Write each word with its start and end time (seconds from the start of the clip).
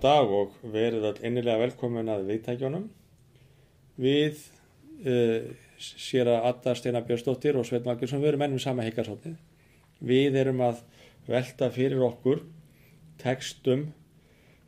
Góðan 0.00 0.24
dag 0.24 0.30
og 0.32 0.52
verið 0.72 1.02
all 1.04 1.18
innilega 1.28 1.60
velkomin 1.60 2.08
að 2.08 2.22
viðtækjónum. 2.30 2.86
Við 4.00 4.38
uh, 5.04 5.50
sér 5.76 6.30
að 6.32 6.46
Adda 6.48 6.72
Steina 6.78 7.02
Björnsdóttir 7.04 7.58
og 7.60 7.66
Sveit 7.68 7.84
Magnusson 7.84 8.22
við 8.22 8.30
erum 8.30 8.44
ennum 8.46 8.62
sama 8.62 8.86
heikarsótið. 8.86 9.36
Við 10.00 10.38
erum 10.40 10.62
að 10.64 10.80
velta 11.28 11.68
fyrir 11.74 12.00
okkur 12.06 12.40
tekstum 13.20 13.90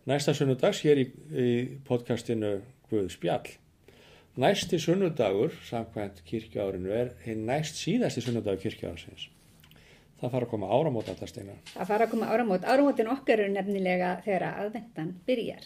næsta 0.04 0.36
sunnudags 0.36 0.84
hér 0.84 1.00
í, 1.00 1.08
í 1.32 1.50
podcastinu 1.88 2.58
Guð 2.90 3.08
spjall. 3.16 3.54
Næsti 4.36 4.82
sunnudagur, 4.84 5.56
samkvæmt 5.64 6.26
kirkjaárinu, 6.28 6.92
er 6.92 7.16
hinn 7.24 7.46
næst 7.48 7.80
síðasti 7.80 8.20
sunnudagur 8.20 8.60
kirkjaársins. 8.66 9.30
Það 10.22 10.34
fara 10.36 10.46
að 10.46 10.50
koma 10.52 10.66
áramót 10.70 11.08
alltaf 11.10 11.30
steina. 11.32 11.54
Það 11.72 11.88
fara 11.88 12.04
að 12.06 12.12
koma 12.12 12.26
áramót. 12.30 12.64
Áramótin 12.70 13.08
okkar 13.10 13.40
eru 13.42 13.50
nefnilega 13.50 14.10
þegar 14.22 14.44
aðvendan 14.52 15.08
byrjar. 15.26 15.64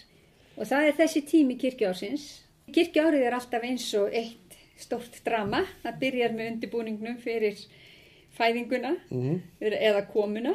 Og 0.57 0.69
það 0.71 0.87
er 0.87 0.95
þessi 0.97 1.21
tími 1.29 1.57
kirkjársins. 1.61 2.23
Kirkjárið 2.73 3.27
er 3.29 3.35
alltaf 3.37 3.67
eins 3.69 3.85
og 4.01 4.15
eitt 4.17 4.55
stórt 4.81 5.19
drama. 5.27 5.61
Það 5.83 5.99
byrjar 6.01 6.33
með 6.39 6.49
undirbúningnum 6.55 7.19
fyrir 7.21 7.61
fæðinguna 8.39 8.95
mm 9.11 9.43
eða 9.61 10.07
komuna. 10.09 10.55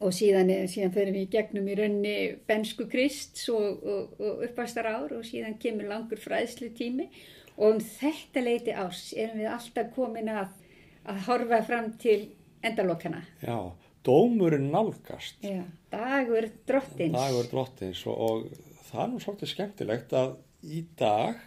Og 0.00 0.14
síðan, 0.16 0.48
síðan 0.68 0.94
fyrir 0.94 1.12
við 1.14 1.28
gegnum 1.36 1.68
í 1.68 1.76
raunni 1.78 2.14
bensku 2.48 2.86
krist 2.90 3.42
og, 3.52 3.84
og, 3.84 4.16
og 4.24 4.40
uppastar 4.48 4.88
ár 4.88 5.12
og 5.18 5.26
síðan 5.28 5.58
kemur 5.60 5.90
langur 5.90 6.20
fræðslu 6.20 6.70
tími. 6.78 7.10
Og 7.58 7.76
um 7.76 7.84
þetta 7.84 8.40
leiti 8.40 8.72
árs 8.72 9.12
erum 9.12 9.36
við 9.42 9.52
alltaf 9.52 9.92
komin 9.94 10.32
að, 10.32 10.56
að 11.04 11.20
horfa 11.28 11.60
fram 11.68 11.92
til 12.00 12.32
endalokana. 12.70 13.22
Já, 13.44 13.58
dómurinn 14.06 14.70
nálgast. 14.72 15.40
Já, 15.44 15.64
dagur 15.92 16.48
drottins. 16.68 17.16
Dagur 17.16 17.50
drottins 17.50 18.04
og, 18.10 18.18
og 18.18 18.84
það 18.90 19.04
er 19.04 19.12
nú 19.12 19.22
svolítið 19.22 19.52
skemmtilegt 19.54 20.16
að 20.18 20.36
í 20.64 20.84
dag 20.98 21.40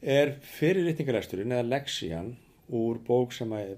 er 0.00 0.34
fyrirritningaresturinn 0.56 1.54
eða 1.54 1.68
leksían 1.68 2.34
úr 2.70 3.00
bók 3.04 3.34
sem 3.36 3.50
er, 3.58 3.74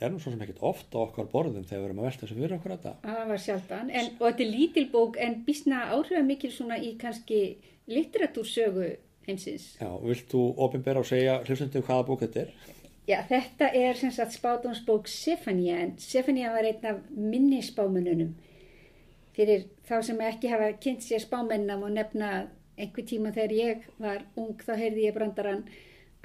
er 0.00 0.12
nú 0.12 0.20
svo 0.22 0.32
sem 0.32 0.42
ekkert 0.44 0.62
ofta 0.64 1.02
okkar 1.02 1.28
borðum 1.32 1.66
þegar 1.66 1.82
við 1.82 1.88
erum 1.88 2.02
að 2.02 2.08
velta 2.08 2.24
þessu 2.24 2.38
fyrir 2.38 2.56
okkur 2.58 2.76
að 2.76 2.84
það. 2.86 3.00
Það 3.06 3.32
var 3.32 3.42
sjálfdan 3.46 3.90
en, 3.90 4.12
og 4.18 4.22
þetta 4.28 4.46
er 4.46 4.52
lítil 4.52 4.86
bók 4.92 5.18
en 5.26 5.40
bísna 5.46 5.82
áhrifða 5.90 6.22
mikil 6.26 6.52
svona 6.54 6.78
í 6.80 6.94
kannski 7.00 7.42
litteratúrsögu 7.90 8.88
heimsins. 9.26 9.72
Já, 9.80 9.90
vilt 10.02 10.28
þú 10.30 10.42
ofinbera 10.66 11.02
og 11.02 11.08
segja 11.08 11.40
hljómsöndu 11.44 11.82
hvaða 11.86 12.06
bók 12.08 12.24
þetta 12.24 12.44
er? 12.44 12.52
Já, 13.06 13.20
þetta 13.28 13.68
er 13.70 13.94
sem 13.94 14.10
sagt 14.10 14.34
spátumsbók 14.34 15.06
Sefania 15.06 15.78
en 15.84 15.92
Sefania 16.02 16.50
var 16.50 16.66
einn 16.66 16.86
af 16.90 16.96
minni 17.14 17.60
spámununum. 17.62 18.32
Fyrir 19.36 19.68
þá 19.86 20.00
sem 20.02 20.22
ekki 20.26 20.50
hafa 20.50 20.72
kynnt 20.82 21.04
sér 21.06 21.22
spámennam 21.22 21.84
og 21.86 21.92
nefna 21.94 22.30
einhver 22.74 23.04
tíma 23.06 23.30
þegar 23.36 23.52
ég 23.54 23.84
var 24.02 24.24
ung 24.34 24.56
þá 24.58 24.72
heyrði 24.80 25.04
ég 25.06 25.14
brandarann 25.14 25.62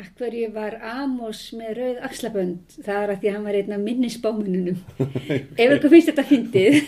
að 0.02 0.08
hverju 0.18 0.48
var 0.56 0.80
Amos 0.82 1.42
með 1.54 1.76
rauð 1.78 2.00
axlabönd. 2.08 2.74
Það 2.82 3.02
er 3.04 3.14
að 3.14 3.20
því 3.22 3.30
að 3.30 3.36
hann 3.36 3.46
var 3.46 3.58
einn 3.60 3.76
af 3.76 3.84
minni 3.84 4.10
spámununum. 4.10 4.80
Ef 5.62 5.68
eitthvað 5.68 5.94
finnst 5.94 6.10
þetta 6.10 6.26
fyndið 6.32 6.80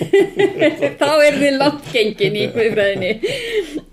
þá 1.04 1.12
er 1.12 1.38
við 1.44 1.60
langt 1.60 1.92
gengin 1.94 2.40
í 2.40 2.48
guðfræðinni. 2.56 3.36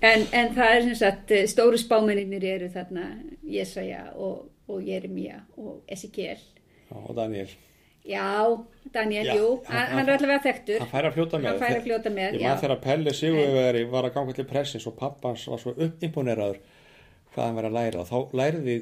En, 0.01 0.25
en 0.33 0.49
það 0.57 0.73
er 0.79 0.87
sem 0.87 0.97
sagt 1.03 1.35
stóru 1.53 1.77
spámenninir 1.77 2.47
eru 2.55 2.71
þarna 2.73 3.11
Jesaja 3.45 4.07
og 4.15 4.47
og 4.71 4.87
Jeremia 4.87 5.43
og 5.57 5.83
Ezekiel. 5.91 6.39
Og 6.91 7.13
Daniel 7.15 7.51
já, 8.05 8.57
Daniel, 8.93 9.25
já, 9.25 9.35
jú, 9.37 9.49
hann, 9.67 9.87
hann 9.93 10.09
er 10.09 10.15
allavega 10.15 10.41
þekktur. 10.43 10.79
hann 10.81 10.89
fær 10.89 11.07
að 11.07 11.17
fljóta 11.17 11.39
með, 11.41 11.61
að 11.61 11.83
fljóta 11.85 12.13
með 12.13 12.37
ég 12.39 12.45
maður 12.47 12.63
þegar 12.63 12.79
Pelli 12.85 13.13
Sigurvegari 13.13 13.83
var 13.91 14.07
að 14.07 14.15
ganga 14.15 14.37
til 14.37 14.45
pressins 14.49 14.87
og 14.89 14.95
pappans 14.97 15.45
var 15.51 15.61
svo 15.61 15.73
uppimponeraður 15.75 16.59
hvað 17.31 17.45
hann 17.45 17.59
var 17.59 17.69
að 17.69 17.77
læra. 17.77 18.01
Og 18.01 18.09
þá 18.09 18.35
læriði 18.41 18.77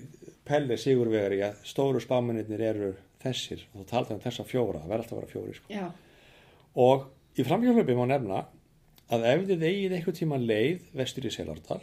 Pelli 0.47 0.77
Sigurvegari 0.79 1.41
að 1.45 1.59
stóru 1.67 2.01
spámanirnir 2.03 2.63
eru 2.71 2.93
þessir. 3.21 3.65
Og 3.73 3.83
þá 3.83 3.91
taldi 3.91 4.15
hann 4.15 4.23
þessa 4.23 4.47
fjóra, 4.47 4.81
það 4.81 4.93
verði 4.93 5.03
alltaf 5.03 5.17
að 5.17 5.21
vera 5.21 5.33
fjóri 5.35 5.57
sko. 5.57 5.91
og 6.79 7.07
í 7.35 7.45
framhjálfum 7.45 7.99
má 7.99 8.09
nefna 8.13 8.41
að 9.09 9.25
ef 9.33 9.47
þið 9.49 9.63
eigið 9.67 9.95
eitthvað 9.97 10.19
tíma 10.19 10.37
leið 10.41 10.83
vestur 10.95 11.25
í 11.25 11.33
Selardal 11.33 11.81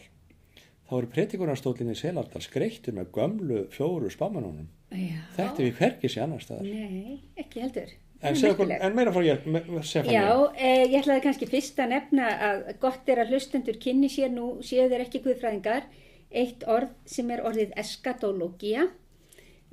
þá 0.86 0.96
eru 1.00 1.12
pretikunarstólinn 1.12 1.92
í 1.92 1.98
Selardal 1.98 2.42
skreittur 2.44 2.96
með 2.96 3.12
gömlu 3.14 3.62
fjóru 3.74 4.10
spámanunum. 4.12 4.68
Þetta 5.36 5.54
er 5.56 5.64
við 5.64 5.78
hverkið 5.80 6.12
sér 6.12 6.26
annar 6.26 6.44
staðar. 6.44 6.68
Nei, 6.70 7.16
ekki 7.38 7.64
heldur. 7.64 7.94
En, 8.24 8.36
okkur, 8.48 8.70
en 8.72 8.94
meira 8.96 9.12
frá 9.12 9.24
ég. 9.26 9.42
Já, 10.08 10.28
eh, 10.56 10.86
ég 10.88 11.02
ætlaði 11.02 11.24
kannski 11.26 11.48
fyrst 11.50 11.80
að 11.82 11.92
nefna 11.92 12.30
að 12.48 12.62
gott 12.80 13.10
er 13.12 13.20
að 13.20 13.34
hlustendur 13.34 13.76
kynni 13.82 14.08
sér 14.08 14.32
nú, 14.32 14.54
séu 14.64 14.86
þeir 14.88 15.04
ekki 15.04 15.20
guðfræðingar, 15.26 15.84
eitt 16.32 16.64
orð 16.70 16.94
sem 17.04 17.28
er 17.30 17.44
orðið 17.46 17.74
eskatológia 17.82 18.88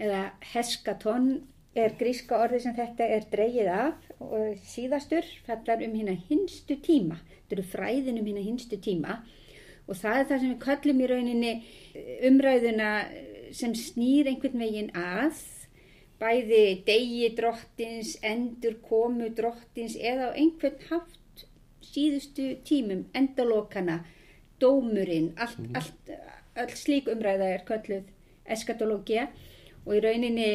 eða 0.01 0.25
heskaton 0.53 1.31
er 1.73 1.95
gríska 1.97 2.37
orðið 2.43 2.65
sem 2.65 2.75
þetta 2.77 3.07
er 3.15 3.23
dreyið 3.31 3.69
af 3.73 4.11
og 4.21 4.59
síðastur 4.67 5.29
fallar 5.47 5.81
um 5.85 5.95
hérna 5.95 6.17
hinstu 6.27 6.77
tíma. 6.83 7.21
Þetta 7.45 7.57
eru 7.57 7.65
fræðin 7.71 8.19
um 8.19 8.27
hérna 8.27 8.43
hinstu 8.43 8.77
tíma 8.81 9.21
og 9.93 9.99
það 10.01 10.19
er 10.19 10.29
það 10.29 10.43
sem 10.43 10.53
við 10.53 10.61
kallum 10.65 11.01
í 11.01 11.09
rauninni 11.11 11.51
eh, 11.53 12.13
umræðuna 12.29 12.91
eh, 13.05 13.51
sem 13.53 13.75
snýr 13.77 14.31
einhvern 14.31 14.63
veginn 14.65 14.89
að 14.97 15.41
bæði 16.23 16.63
degi 16.87 17.29
drottins, 17.37 18.15
endur 18.25 18.79
komu 18.87 19.29
drottins 19.37 19.97
eða 19.99 20.31
á 20.31 20.37
einhvern 20.39 20.79
haft 20.89 21.45
síðustu 21.83 22.53
tímum, 22.65 23.05
endalokana, 23.13 23.99
dómurinn, 24.61 25.33
allt, 25.37 25.59
mm. 25.59 25.73
allt, 25.77 26.13
allt 26.57 26.77
slík 26.79 27.09
umræða 27.11 27.49
er 27.57 27.65
kalluð 27.67 28.07
eskatológia 28.55 29.27
og 29.83 29.97
í 29.97 30.01
rauninni 30.03 30.49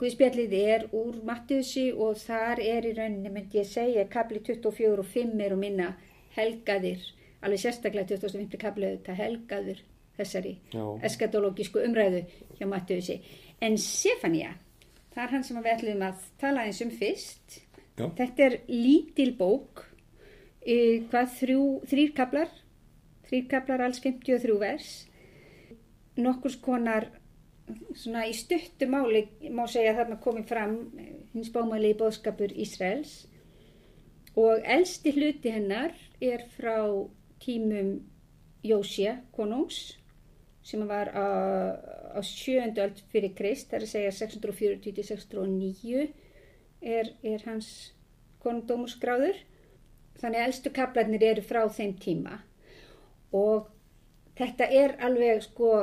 Guðspjallið 0.00 0.54
er 0.58 0.88
úr 0.98 1.20
Mattiusi 1.26 1.86
og 1.92 2.18
þar 2.18 2.60
er 2.62 2.88
í 2.88 2.94
rauninni, 2.96 3.30
myndi 3.30 3.62
ég 3.62 3.70
segja, 3.70 4.08
kapli 4.10 4.42
24 4.42 4.98
og 4.98 5.06
5 5.14 5.44
er 5.46 5.54
og 5.54 5.62
minna 5.62 5.92
helgaðir 6.34 7.06
alveg 7.44 7.60
sérstaklega 7.62 8.16
2005. 8.16 8.58
kaplið 8.60 8.96
þetta 8.98 9.16
helgaður 9.18 9.80
þessari 10.18 10.54
Já. 10.72 10.84
eskatológísku 11.08 11.82
umræðu 11.84 12.22
hjá 12.58 12.66
Mattiusi. 12.70 13.18
En 13.62 13.78
Sefania, 13.80 14.54
það 15.14 15.24
er 15.24 15.34
hann 15.34 15.46
sem 15.46 15.58
við 15.58 15.72
ætlum 15.74 16.04
að 16.06 16.28
tala 16.40 16.66
eins 16.68 16.82
um 16.84 16.92
fyrst. 16.94 17.58
Já. 17.98 18.06
Þetta 18.18 18.46
er 18.46 18.56
lítil 18.70 19.32
bók, 19.38 19.84
e, 20.62 21.02
hvað 21.10 21.34
þrjú, 21.40 21.66
þrýr 21.90 22.14
kaplar, 22.14 22.54
þrýr 23.28 23.50
kaplar 23.50 23.84
alls 23.86 24.00
53 24.02 24.58
vers. 24.60 24.94
Nokkurs 26.16 26.56
konar, 26.62 27.08
svona 27.96 28.26
í 28.28 28.34
stuttu 28.36 28.86
máli, 28.86 29.24
má 29.50 29.64
segja 29.66 29.94
að 29.94 30.02
þarna 30.02 30.18
komið 30.22 30.50
fram 30.50 30.74
hins 31.34 31.50
bámæli 31.50 31.94
í 31.94 31.98
bóðskapur 31.98 32.52
Ísraels 32.54 33.24
og 34.38 34.62
elsti 34.66 35.12
hluti 35.14 35.52
hennar 35.54 35.94
er 36.22 36.42
frá 36.56 36.76
tímum 37.44 37.94
Jósja 38.64 39.18
konungs 39.36 39.98
sem 40.64 40.80
var 40.88 41.10
á, 41.12 41.26
á 42.16 42.20
sjöndu 42.24 42.80
öll 42.80 42.94
fyrir 43.12 43.34
Krist, 43.36 43.68
það 43.68 43.76
er 43.76 43.84
að 43.84 43.92
segja 43.92 44.12
640-609 44.18 46.06
er, 46.80 47.10
er 47.20 47.44
hans 47.44 47.68
konungdómusgráður 48.44 49.42
þannig 50.20 50.40
að 50.40 50.46
elstu 50.48 50.72
kaplarnir 50.72 51.26
eru 51.26 51.44
frá 51.44 51.62
þeim 51.68 51.94
tíma. 52.00 52.38
Og 53.34 53.68
þetta 54.38 54.68
er 54.72 54.96
alveg 55.04 55.42
sko 55.44 55.74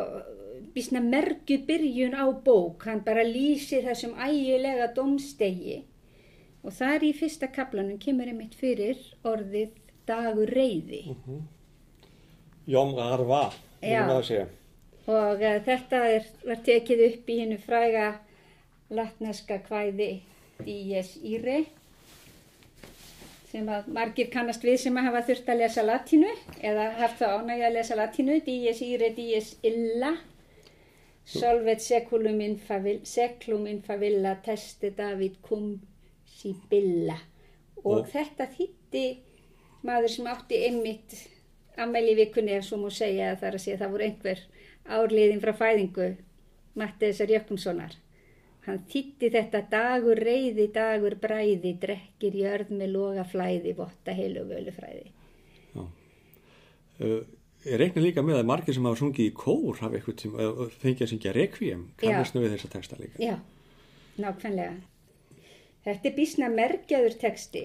bísna 0.73 1.01
mergu 1.03 1.59
byrjun 1.67 2.17
á 2.17 2.25
bók. 2.31 2.87
Hann 2.87 3.03
bara 3.05 3.25
lýsi 3.27 3.83
þessum 3.85 4.17
ægilega 4.17 4.91
domstegi 4.95 5.81
og 6.61 6.75
það 6.77 6.95
er 6.95 7.03
í 7.07 7.13
fyrsta 7.17 7.47
kaplanum 7.49 7.97
kemur 8.01 8.29
einmitt 8.29 8.53
fyrir 8.57 8.99
orðið 9.25 9.77
dagur 10.11 10.53
reyði 10.59 11.03
mhm. 11.07 11.19
-huh. 11.25 11.41
Jóm 12.67 12.97
Arva 13.01 13.45
og 15.09 15.41
uh, 15.41 15.59
þetta 15.65 16.01
er, 16.15 16.27
var 16.45 16.59
tekið 16.65 17.05
upp 17.09 17.29
í 17.29 17.39
hennu 17.41 17.57
fræga 17.57 18.09
latneska 18.93 19.57
kvæði 19.65 20.11
Díes 20.61 21.15
Íri 21.23 21.63
sem 23.51 23.67
að 23.67 23.87
margir 23.91 24.29
kannast 24.31 24.63
við 24.63 24.77
sem 24.83 24.97
að 24.97 25.07
hafa 25.09 25.23
þurft 25.29 25.49
að 25.51 25.61
lesa 25.63 25.83
latínu 25.83 26.33
eða 26.61 26.91
haft 26.99 27.17
það 27.19 27.37
ánægi 27.39 27.65
að 27.67 27.73
lesa 27.77 27.97
latínu 27.99 28.37
Díes 28.45 28.81
Íri, 28.85 29.09
Díes 29.15 29.55
Illa 29.63 30.13
Solvet 31.25 31.81
seculum 31.81 32.39
in 32.41 32.57
favilla, 32.57 33.05
seculum 33.05 33.67
in 33.67 33.81
favilla 33.81 34.35
teste 34.43 34.89
David 34.97 35.37
cum 35.45 35.75
sibilla 36.25 37.17
og, 37.83 37.91
og 37.91 38.07
þetta 38.09 38.47
þýtti 38.55 39.03
maður 39.87 40.13
sem 40.15 40.29
átti 40.31 40.61
einmitt 40.67 41.17
ammæli 41.81 42.15
vikunni 42.19 42.55
ef 42.57 42.67
svo 42.67 42.79
múið 42.81 42.97
segja 42.99 43.31
er 43.33 43.55
að 43.55 43.63
segja 43.63 43.77
að 43.79 43.83
það 43.83 43.95
voru 43.95 44.07
einhver 44.07 44.45
árliðin 44.97 45.43
frá 45.43 45.53
fæðingu 45.63 46.07
Mattiðsar 46.79 47.33
Jökkumssonar 47.35 47.97
hann 48.67 48.83
þýtti 48.91 49.31
þetta 49.33 49.63
dagur 49.71 50.19
reyði, 50.21 50.67
dagur 50.73 51.17
bræði 51.19 51.73
drekkir 51.81 52.37
jörð 52.37 52.73
með 52.77 52.95
loga 52.95 53.25
flæði 53.27 53.73
votta 53.77 54.13
heilu 54.15 54.45
völu 54.49 54.73
fræði 54.75 55.09
uh, 57.01 57.21
ég 57.65 57.77
reikna 57.77 58.03
líka 58.03 58.23
með 58.25 58.41
að 58.41 58.47
margir 58.49 58.77
sem 58.77 58.85
hafa 58.87 58.99
sungið 59.01 59.27
í 59.29 59.33
kór 59.37 59.81
hafa 59.81 59.97
eitthvað 59.97 60.17
tíma, 60.21 60.47
fengið 60.81 61.05
að 61.05 61.11
syngja 61.11 61.33
rekvíum, 61.35 61.83
kannast 62.01 62.35
nú 62.35 62.43
við 62.43 62.55
þessa 62.55 62.71
texta 62.73 62.97
líka. 62.97 63.21
Já, 63.21 63.35
nákvæmlega. 64.21 64.79
Þetta 65.85 66.09
er 66.09 66.15
bísna 66.17 66.49
merkjaður 66.53 67.17
texti 67.21 67.63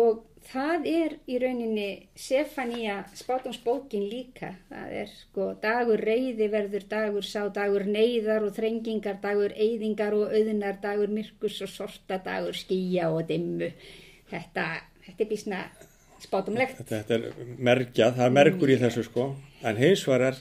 og 0.00 0.24
það 0.50 0.86
er 0.90 1.14
í 1.30 1.38
rauninni 1.42 1.88
Sefania 2.18 3.00
spátumsbókin 3.16 4.06
líka. 4.10 4.52
Það 4.70 4.94
er 5.02 5.12
sko 5.14 5.48
dagur 5.62 6.02
reyði 6.02 6.48
verður 6.52 6.86
dagur 6.90 7.26
sá, 7.26 7.44
dagur 7.54 7.86
neyðar 7.86 8.46
og 8.48 8.54
þrengingar, 8.58 9.20
dagur 9.22 9.54
eyðingar 9.54 10.16
og 10.18 10.34
auðnar, 10.34 10.80
dagur 10.82 11.12
myrkus 11.12 11.60
og 11.66 11.72
sorta, 11.72 12.20
dagur 12.24 12.56
skýja 12.56 13.10
og 13.14 13.26
dimmu. 13.30 13.70
Þetta, 14.30 14.66
þetta 15.06 15.24
er 15.24 15.30
bísna 15.30 15.62
spátumlegt. 16.24 16.80
Þetta 16.88 17.16
er 17.16 17.24
merkjað, 17.58 18.16
það 18.16 18.26
er 18.26 18.34
merkur 18.36 18.72
í 18.72 18.76
þessu 18.80 19.04
sko, 19.06 19.26
en 19.66 19.80
hins 19.80 20.02
var 20.08 20.24
er, 20.28 20.38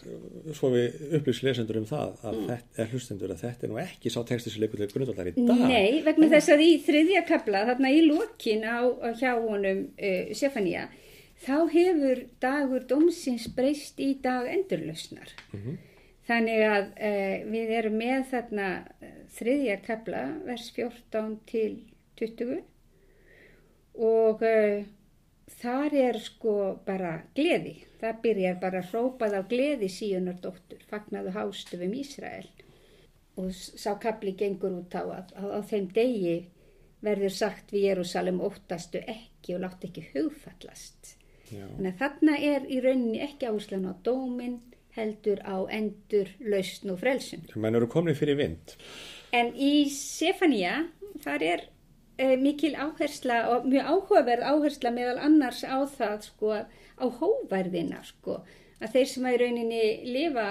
svo 0.55 0.71
við 0.73 1.15
upplýst 1.19 1.45
lesendur 1.45 1.79
um 1.81 1.87
það, 1.89 2.13
að 2.23 2.37
mm. 2.37 2.47
þetta 2.51 2.83
er 2.83 2.93
hlustendur 2.93 3.33
að 3.33 3.43
þetta 3.43 3.67
er 3.67 3.73
nú 3.73 3.79
ekki 3.83 4.13
sá 4.13 4.19
texti 4.27 4.53
sem 4.53 4.63
leikur 4.63 4.81
til 4.81 4.89
grundvallar 4.93 5.31
í 5.31 5.35
dag. 5.37 5.63
Nei, 5.65 5.99
vegna 6.05 6.25
Nei. 6.25 6.33
þess 6.35 6.53
að 6.55 6.63
í 6.65 6.71
þriðja 6.87 7.25
kabla, 7.29 7.65
þarna 7.71 7.93
í 7.95 8.01
lokin 8.07 8.65
á, 8.67 8.79
á 8.85 9.09
hjá 9.19 9.31
honum 9.35 9.83
uh, 9.91 10.33
Sefania, 10.39 10.87
þá 11.45 11.55
hefur 11.75 12.23
dagur 12.43 12.87
domsins 12.89 13.47
breyst 13.55 14.01
í 14.03 14.13
dag 14.23 14.49
endurlausnar. 14.51 15.35
Mm 15.53 15.63
-hmm. 15.63 15.79
Þannig 16.29 16.63
að 16.67 16.83
uh, 16.93 17.35
við 17.49 17.75
erum 17.79 17.97
með 17.97 18.25
þarna 18.35 18.71
uh, 18.85 19.13
þriðja 19.39 19.81
kabla, 19.87 20.23
vers 20.45 20.71
14 20.75 21.39
til 21.49 21.71
20 22.19 22.63
og 23.99 24.43
þar 25.59 25.95
er 25.97 26.19
sko 26.23 26.53
bara 26.85 27.19
gleði. 27.35 27.75
Það 27.99 28.21
byrjar 28.23 28.59
bara 28.61 28.81
að 28.83 28.93
hrópað 28.93 29.35
á 29.35 29.41
gleði 29.49 29.89
síunar 29.91 30.39
dóttur, 30.43 30.81
fagnaðu 30.89 31.33
hástöfum 31.35 31.95
Ísrael. 31.99 32.47
Og 33.39 33.51
sá 33.55 33.93
kapli 34.01 34.35
gengur 34.37 34.81
út 34.81 34.95
á 34.95 35.03
að 35.03 35.33
á, 35.35 35.43
á 35.57 35.59
þeim 35.63 35.89
degi 35.95 36.37
verður 37.05 37.31
sagt 37.31 37.71
við 37.71 37.85
Jérúsalem 37.87 38.41
óttastu 38.43 39.01
ekki 39.07 39.55
og 39.55 39.63
látt 39.63 39.85
ekki 39.87 40.03
hugfallast. 40.11 41.15
Já. 41.49 41.65
Þannig 41.65 41.93
að 41.93 42.01
þarna 42.01 42.35
er 42.49 42.67
í 42.67 42.81
rauninni 42.83 43.21
ekki 43.25 43.47
áherslan 43.49 43.87
á 43.89 43.93
dóminn, 44.05 44.59
heldur 44.97 45.39
á 45.47 45.57
endur, 45.71 46.29
lausn 46.43 46.93
og 46.93 46.99
frelsun. 47.01 47.47
Það 47.49 47.63
menn 47.63 47.79
eru 47.79 47.89
komnið 47.89 48.19
fyrir 48.19 48.39
vind. 48.39 48.75
En 49.35 49.53
í 49.55 49.87
Sefania 49.93 50.89
þar 51.23 51.45
er 51.45 51.65
e, 52.19 52.35
mikil 52.37 52.75
áhersla 52.75 53.37
og 53.53 53.67
mjög 53.71 53.91
áhugaverð 53.93 54.47
áhersla 54.51 54.91
meðal 54.95 55.19
annars 55.27 55.63
á 55.63 55.79
það 55.97 56.17
sko 56.27 56.51
á 56.99 57.05
hóverðina 57.19 58.03
sko 58.03 58.41
að 58.79 58.93
þeir 58.95 59.09
sem 59.13 59.27
að 59.27 59.35
í 59.35 59.39
rauninni 59.43 59.83
lifa 60.13 60.47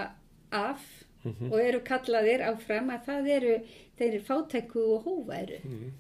af 0.51 0.83
mm 1.25 1.33
-hmm. 1.33 1.53
og 1.53 1.61
eru 1.61 1.81
kallaðir 1.85 2.45
áfram 2.51 2.91
að 2.91 3.07
það 3.07 3.31
eru 3.37 3.55
þeir 3.99 4.13
eru 4.13 4.25
fátæku 4.31 4.81
og 4.95 5.03
hóveru 5.07 5.59
mm 5.65 5.79
-hmm. 5.79 5.97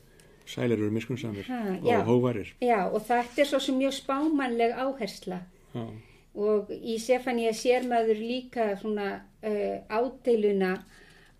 Sælir 0.46 0.78
eru 0.78 0.90
miskunnsamir 0.90 1.44
og 1.82 2.04
hóverir 2.04 2.54
Já 2.60 2.88
og 2.92 3.02
þetta 3.02 3.40
er 3.40 3.46
svo 3.46 3.58
sem 3.58 3.78
mjög 3.78 3.92
spámanleg 3.92 4.72
áhersla 4.72 5.40
ha. 5.72 5.86
og 6.34 6.70
í 6.70 6.98
Sefania 6.98 7.52
sér 7.52 7.88
maður 7.88 8.16
líka 8.16 8.76
svona 8.76 9.20
uh, 9.42 9.78
ádeiluna 9.88 10.84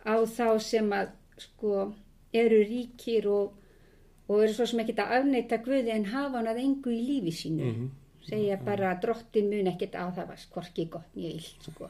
á 0.05 0.15
þá 0.25 0.59
sem 0.59 0.93
að 0.93 1.09
sko 1.39 1.93
eru 2.33 2.61
ríkir 2.65 3.27
og 3.27 3.53
og 4.29 4.45
eru 4.45 4.55
svo 4.55 4.67
sem 4.69 4.83
ekki 4.83 4.95
að 5.01 5.15
afneita 5.19 5.59
Guði 5.65 5.95
en 5.95 6.07
hafa 6.13 6.37
hann 6.37 6.51
að 6.51 6.63
engu 6.65 6.93
í 6.93 7.01
lífi 7.07 7.35
sínu. 7.43 7.65
Mm 7.65 7.75
-hmm. 7.75 7.91
segja 8.29 8.57
bara 8.65 8.91
að 8.93 9.03
drottin 9.03 9.51
mun 9.51 9.71
ekkit 9.73 9.95
á 9.97 10.05
það 10.13 10.29
var 10.29 10.41
skorki 10.41 10.85
gott 10.85 11.15
mjög 11.17 11.33
ill 11.35 11.73
sko. 11.73 11.89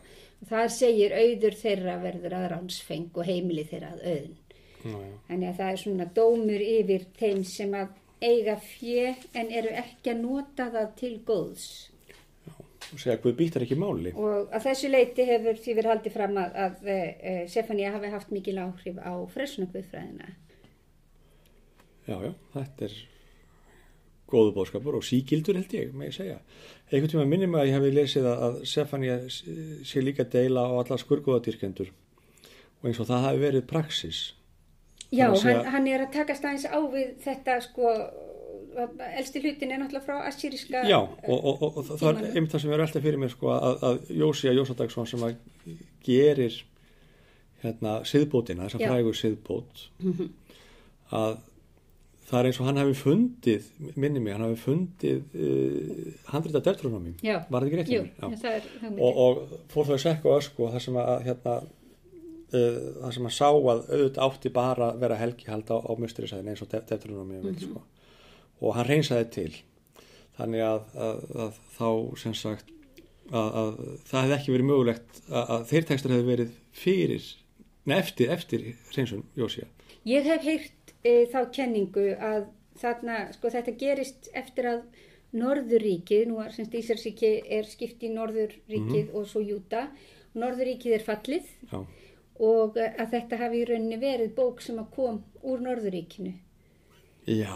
það 0.50 0.68
segir 0.70 1.12
auður 1.12 1.54
þeirra 1.62 1.96
verður 2.02 2.34
að 2.34 2.50
ránsfeng 2.52 3.10
og 3.14 3.24
heimili 3.26 3.64
þeirra 3.64 3.92
að 3.92 4.04
auðn. 4.12 4.36
Þannig 5.28 5.48
að 5.48 5.56
það 5.56 5.70
er 5.72 5.76
svona 5.76 6.04
dómur 6.14 6.62
yfir 6.62 7.04
þeim 7.18 7.44
sem 7.44 7.74
að 7.74 7.88
eiga 8.22 8.56
fjö 8.56 9.14
en 9.34 9.50
eru 9.50 9.68
ekki 9.68 10.10
að 10.10 10.20
nota 10.22 10.70
það 10.70 10.94
til 10.96 11.14
góðs. 11.26 11.90
Og 12.92 13.00
segja 13.00 13.16
að 13.16 13.22
Guð 13.22 13.36
býttar 13.36 13.62
ekki 13.62 13.74
máli. 13.74 14.12
Og 14.14 14.48
að 14.54 14.62
þessu 14.62 14.88
leiti 14.88 15.24
hefur 15.24 15.56
því 15.56 15.74
verið 15.74 15.90
haldið 15.90 16.12
fram 16.12 16.36
að, 16.36 16.54
að, 16.54 16.76
að 16.82 16.88
eh, 17.22 17.48
Sefania 17.48 17.92
hafi 17.92 18.06
haft 18.06 18.30
mikil 18.30 18.58
áhrif 18.58 18.96
á 19.02 19.12
fresna 19.26 19.66
Guðfræðina 19.66 20.30
Já, 22.08 22.16
já, 22.24 22.32
þetta 22.54 22.88
er 22.88 22.98
góðu 24.28 24.52
bóðskapur 24.56 24.96
og 24.98 25.04
síkildur 25.04 25.58
held 25.58 25.74
ég, 25.76 25.92
með 25.96 26.10
ég 26.10 26.16
segja. 26.16 26.38
Einhvern 26.88 27.12
tíma 27.12 27.26
minnum 27.28 27.56
að 27.58 27.68
ég 27.68 27.76
hef 27.76 27.94
lesið 27.96 28.28
að 28.30 28.58
Sefania 28.68 29.18
sé 29.28 30.02
líka 30.04 30.24
deila 30.28 30.66
á 30.68 30.72
alla 30.80 30.98
skurgoðadýrkendur 31.00 31.92
og 31.92 32.88
eins 32.88 33.00
og 33.02 33.08
það 33.08 33.24
hafi 33.26 33.42
verið 33.44 33.66
praxis. 33.68 34.22
Já, 35.08 35.28
hann, 35.32 35.62
hann 35.72 35.88
er 35.88 36.04
að 36.04 36.16
takast 36.18 36.44
aðeins 36.44 36.66
á 36.68 36.80
við 36.92 37.12
þetta 37.24 37.58
sko, 37.64 37.92
elsti 39.16 39.40
hlutin 39.40 39.72
er 39.72 39.80
náttúrulega 39.80 40.04
frá 40.04 40.26
assyriska 40.28 40.82
Já, 40.84 40.98
og, 41.00 41.38
og, 41.38 41.62
og, 41.64 41.78
og 41.80 41.88
það 41.88 42.10
er 42.10 42.34
einmitt 42.34 42.52
það 42.52 42.64
sem 42.64 42.74
er 42.74 42.82
alltaf 42.84 43.06
fyrir 43.06 43.22
mér 43.22 43.32
sko 43.32 43.52
að, 43.54 43.86
að 43.88 44.10
Jósi 44.20 44.50
að 44.50 44.60
Jósadagsson 44.60 45.08
sem 45.08 45.24
að 45.24 45.38
gerir 46.04 46.58
hérna 47.64 47.94
siðbótina, 48.06 48.68
þessa 48.68 48.84
frægur 48.84 49.16
siðbót 49.18 49.86
mm 49.98 50.12
-hmm. 50.12 50.28
að 51.16 51.40
það 52.28 52.38
er 52.38 52.48
eins 52.50 52.60
og 52.60 52.68
hann 52.68 52.80
hafi 52.82 52.94
fundið, 52.98 53.66
minni 53.96 54.20
mig, 54.20 54.34
hann 54.36 54.44
hafi 54.44 54.60
fundið 54.60 55.36
uh, 55.40 56.14
handrita 56.32 56.62
deltrónami, 56.66 57.14
var 57.24 57.64
þetta 57.64 57.68
ekki 57.68 57.80
rétt? 57.80 57.92
Jú, 57.94 58.04
Já. 58.04 58.28
það 58.42 58.56
er 58.58 58.68
það 58.82 59.02
og, 59.06 59.20
og 59.24 59.58
fór 59.72 59.88
þau 59.88 59.94
að 59.96 60.02
sekka 60.04 60.30
og 60.30 60.40
ösku 60.42 60.66
og 60.66 60.74
það 60.74 60.84
sem 60.84 60.98
að 61.02 61.12
hérna, 61.28 61.54
uh, 62.52 62.80
það 62.98 63.16
sem 63.16 63.30
að 63.30 63.36
sá 63.38 63.46
að 63.48 63.70
auðvitað 63.72 64.22
átti 64.28 64.54
bara 64.60 64.90
vera 65.00 65.20
helgihald 65.22 65.72
á, 65.72 65.76
á 65.80 65.92
musturisæðin 66.04 66.52
eins 66.52 66.64
og 66.64 66.72
deltrónami 66.74 67.40
mm 67.40 67.48
-hmm. 67.48 67.60
sko. 67.64 67.84
og 68.60 68.74
hann 68.76 68.90
reynsaði 68.90 69.30
til 69.32 69.52
þannig 70.38 70.62
að, 70.62 70.80
að, 70.94 71.22
að 71.46 71.60
þá 71.78 71.88
sem 72.22 72.34
sagt 72.34 72.74
að 73.28 73.74
það 74.08 74.22
hefði 74.22 74.36
ekki 74.38 74.52
verið 74.54 74.68
mögulegt 74.70 75.20
að 75.28 75.66
þeir 75.68 75.86
tekstur 75.88 76.14
hefði 76.14 76.28
verið 76.28 76.52
fyrir, 76.72 77.24
neð 77.84 78.12
eftir, 78.28 78.74
reynsun 78.96 79.24
Jósíða. 79.36 79.68
Ég 80.08 80.24
hef 80.24 80.44
heyrt 80.46 80.77
e, 81.04 81.26
þá 81.30 81.40
kenningu 81.54 82.06
að 82.14 82.48
þarna, 82.78 83.20
sko 83.34 83.52
þetta 83.52 83.76
gerist 83.80 84.30
eftir 84.36 84.70
að 84.72 84.82
Norðuríkið, 85.38 86.24
nú 86.30 86.38
er 86.40 86.54
semst 86.54 86.74
Ísarríki 86.78 87.34
er 87.52 87.66
skipt 87.68 88.04
í 88.06 88.12
Norðuríkið 88.14 89.10
mm. 89.10 89.14
og 89.18 89.26
svo 89.28 89.42
Júta, 89.44 89.88
Norðuríkið 90.38 90.96
er 90.96 91.04
fallið 91.04 91.50
Já. 91.68 91.82
og 92.48 92.78
að 92.80 93.10
þetta 93.12 93.40
hafi 93.42 93.60
í 93.60 93.66
rauninni 93.68 93.98
verið 94.00 94.32
bók 94.38 94.62
sem 94.64 94.78
að 94.80 94.92
kom 94.94 95.18
úr 95.42 95.60
Norðuríkinu. 95.66 96.32
Já, 97.28 97.52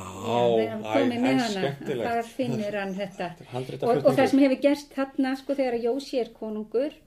það 0.85 1.15
er 1.17 1.39
skemmtilegt. 1.49 2.05
Það 2.05 2.27
finnir 2.35 2.77
hann 2.77 2.93
þetta. 2.93 3.29
Og, 3.89 4.03
og 4.05 4.11
það 4.19 4.27
sem 4.29 4.43
hefur 4.43 4.61
gerst 4.67 4.93
þarna, 4.93 5.33
sko 5.41 5.57
þegar 5.57 5.79
að 5.79 5.87
Jósi 5.87 6.21
er 6.21 6.31
konungur, 6.37 6.99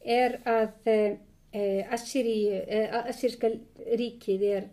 er 0.00 0.38
að 0.48 0.88
eh, 0.88 1.92
Assýrska 1.92 3.50
ríkið 4.00 4.46
er 4.48 4.70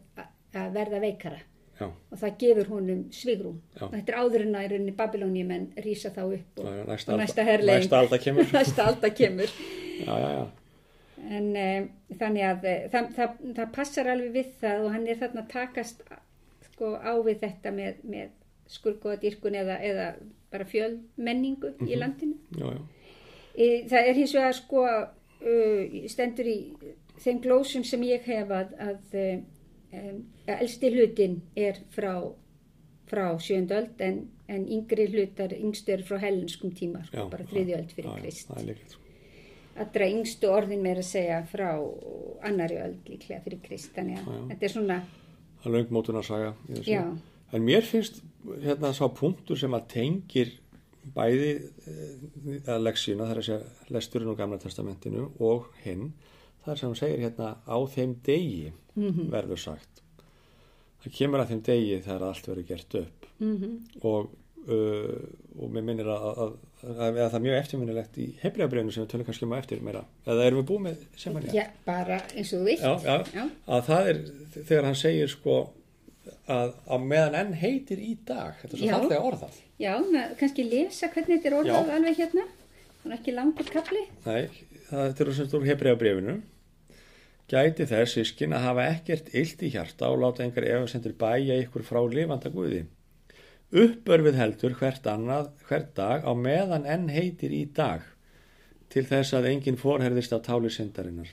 að 0.54 0.74
verða 0.78 1.02
veikara 1.04 1.42
Já. 1.80 1.88
og 1.90 2.20
það 2.22 2.36
gefur 2.44 2.68
honum 2.70 3.06
svigrúm 3.14 3.62
Já. 3.74 3.88
þetta 3.88 4.12
er 4.12 4.18
áður 4.20 4.44
en 4.46 4.58
að 4.58 4.66
í 4.66 4.68
rauninni 4.74 4.96
Babilóni 4.98 5.46
menn 5.48 5.70
rýsa 5.82 6.12
þá 6.14 6.22
upp 6.28 6.60
og, 6.62 6.68
næsta, 6.90 7.16
og 7.16 7.24
næsta 7.24 7.46
herrlegin 7.48 7.82
næsta 7.82 8.02
alltaf 8.04 8.22
kemur, 8.24 8.52
næsta 8.58 8.86
alltaf 8.92 9.16
kemur. 9.18 9.56
Já, 10.04 10.20
en 11.24 11.50
um, 11.64 11.90
þannig 12.20 12.46
að 12.46 12.68
eh, 12.70 12.86
það, 12.94 13.10
það, 13.18 13.42
það 13.58 13.74
passar 13.80 14.12
alveg 14.14 14.38
við 14.38 14.54
það 14.62 14.86
og 14.86 14.96
hann 14.96 15.10
er 15.10 15.20
þarna 15.24 15.46
takast 15.50 16.06
sko, 16.70 16.94
á 17.00 17.14
við 17.26 17.42
þetta 17.42 17.74
með, 17.74 18.02
með 18.16 18.32
skurgoðadýrkun 18.74 19.58
eða, 19.64 19.80
eða 19.84 20.08
bara 20.54 20.68
fjölmenningu 20.70 21.72
mm 21.72 21.80
-hmm. 21.80 21.90
í 21.90 21.96
mhm. 21.96 22.00
landinu 22.00 22.76
e, 23.56 23.66
það 23.90 24.10
er 24.10 24.20
hins 24.20 24.36
vegar 24.36 24.58
sko 24.58 24.86
uh, 24.86 25.98
stendur 26.10 26.50
í 26.50 26.58
þeim 27.24 27.42
glósum 27.42 27.84
sem 27.84 28.04
ég 28.04 28.26
hef 28.30 28.52
að, 28.52 28.78
að 28.78 29.18
um, 29.94 30.24
elsti 30.60 30.92
hlutin 30.94 31.38
er 31.56 31.80
frá, 31.94 32.16
frá 33.10 33.26
sjöndöld 33.42 34.02
en, 34.04 34.24
en 34.52 34.66
yngri 34.78 35.08
hlutar 35.12 35.56
yngstur 35.58 36.04
frá 36.08 36.20
hellenskum 36.24 36.74
tíma 36.76 37.04
sko, 37.08 37.24
já, 37.24 37.30
bara 37.32 37.48
þriðjöld 37.52 37.94
fyrir 37.96 38.10
já, 38.10 38.22
Krist. 38.22 38.98
allra 39.84 40.10
yngstu 40.16 40.50
orðin 40.54 40.84
með 40.86 41.04
að 41.04 41.10
segja 41.10 41.44
frá 41.50 41.70
annari 42.46 42.82
öld 42.84 43.14
líklega 43.14 43.44
fyrir 43.46 43.62
Krist 43.64 43.94
þannig 43.96 44.22
að 44.24 44.42
þetta 44.52 44.68
er 44.68 44.76
svona 44.76 45.00
það 45.62 45.70
er 45.70 45.78
löngmótun 45.78 46.20
að 46.20 46.28
saga 46.30 46.54
en 47.54 47.66
mér 47.66 47.88
finnst 47.88 48.22
hérna 48.64 48.92
sá 48.96 49.06
punktur 49.14 49.60
sem 49.60 49.74
að 49.74 49.88
tengir 49.94 50.54
bæði 51.14 51.50
eh, 51.60 52.70
að 52.70 52.86
leksíuna 52.88 53.28
þar 53.28 53.42
að 53.42 53.48
segja 53.48 53.96
lesturinn 53.96 54.32
og 54.32 54.38
gamla 54.40 54.60
testamentinu 54.62 55.28
og 55.44 55.68
hinn 55.84 56.12
þar 56.66 56.80
sem 56.80 56.90
hann 56.90 57.00
segir 57.00 57.26
hérna 57.26 57.56
á 57.64 57.78
þeim 57.96 58.16
degi 58.26 58.72
mm 58.72 59.10
-hmm. 59.10 59.32
verður 59.34 59.62
sagt 59.64 60.04
það 61.04 61.18
kemur 61.18 61.44
að 61.44 61.52
þeim 61.52 61.66
degi 61.68 62.00
þegar 62.06 62.30
allt 62.30 62.48
verður 62.48 62.70
gert 62.72 62.96
upp 63.02 63.28
mm 63.40 63.58
-hmm. 63.58 63.76
og 64.02 64.30
uh, 64.68 65.60
og 65.60 65.70
mér 65.70 65.84
minnir 65.84 66.08
að, 66.10 66.26
að, 66.30 66.56
að, 66.84 67.02
að 67.02 67.30
það 67.30 67.38
er 67.40 67.46
mjög 67.46 67.60
eftirminnilegt 67.60 68.18
í 68.18 68.28
hefriðabrefinu 68.42 68.92
sem 68.92 69.04
við 69.04 69.12
tölum 69.12 69.26
kannski 69.26 69.46
um 69.46 69.54
á 69.54 69.58
eftir 69.60 69.84
meira 69.84 70.06
eða 70.26 70.46
erum 70.48 70.62
við 70.62 70.70
búið 70.72 70.84
með 70.88 71.06
sem 71.16 71.40
Já, 71.54 71.66
bara 71.86 72.22
eins 72.34 72.54
og 72.54 72.60
þú 72.60 72.66
vilt. 72.66 72.82
já, 72.82 72.94
já, 73.04 73.26
Já. 73.34 73.50
að 73.68 73.86
það 73.90 74.10
er 74.10 74.22
þegar 74.64 74.86
hann 74.86 74.96
segir 74.96 75.28
sko 75.28 75.60
að 76.48 76.74
á 76.88 76.96
meðan 76.98 77.36
enn 77.36 77.54
heitir 77.54 78.00
í 78.00 78.18
dag 78.26 78.56
þetta 78.62 78.76
er 78.76 78.80
svo 78.80 78.90
fallega 78.90 79.28
orðað 79.28 79.62
Já, 79.82 79.94
með, 80.00 80.36
kannski 80.40 80.66
lesa 80.68 81.10
hvernig 81.12 81.40
þetta 81.40 81.50
er 81.50 81.56
orðað 81.58 81.90
Já. 81.90 81.96
alveg 81.98 82.20
hérna. 82.22 82.46
Það 83.04 83.10
er 83.10 83.16
ekki 83.18 83.34
langur 83.36 83.70
kapli. 83.74 84.02
Nei, 84.24 84.66
það 84.88 85.08
þetta 85.10 85.26
er 85.26 85.32
sem 85.38 85.48
stór 85.50 85.66
hefriðabrefinu 85.68 86.36
gæti 87.54 87.86
þess 87.90 88.18
sískin 88.18 88.56
að 88.58 88.66
hafa 88.68 88.88
ekkert 88.92 89.30
illt 89.38 89.62
í 89.64 89.70
hjarta 89.76 90.10
og 90.12 90.20
láta 90.24 90.44
einhver 90.46 90.66
efasendur 90.68 91.14
bæja 91.20 91.60
ykkur 91.62 91.86
frá 91.88 92.02
lifanda 92.10 92.52
guði. 92.54 92.84
Uppörfið 93.74 94.38
heldur 94.38 94.76
hvert, 94.78 95.08
annað, 95.10 95.48
hvert 95.70 95.94
dag 95.98 96.26
á 96.26 96.32
meðan 96.38 96.90
enn 96.90 97.08
heitir 97.14 97.54
í 97.56 97.64
dag 97.74 98.04
til 98.94 99.06
þess 99.10 99.34
að 99.38 99.50
enginn 99.54 99.80
fórherðist 99.82 100.36
af 100.36 100.44
táli 100.46 100.70
syndarinnar. 100.74 101.32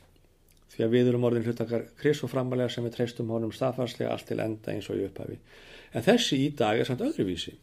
Því 0.71 0.87
að 0.87 0.95
við 0.95 1.11
erum 1.11 1.27
orðin 1.29 1.45
hlutakar 1.49 1.85
kris 2.01 2.23
og 2.25 2.31
framalega 2.33 2.73
sem 2.73 2.87
við 2.87 2.97
treystum 2.97 3.33
honum 3.35 3.53
staðfarslega 3.53 4.15
allt 4.15 4.29
til 4.31 4.41
enda 4.41 4.73
eins 4.73 4.89
og 4.89 5.01
í 5.01 5.05
upphafi. 5.09 5.37
En 5.93 6.07
þessi 6.07 6.41
í 6.47 6.49
dag 6.57 6.79
er 6.79 6.89
samt 6.89 7.03
öðruvísi. 7.05 7.57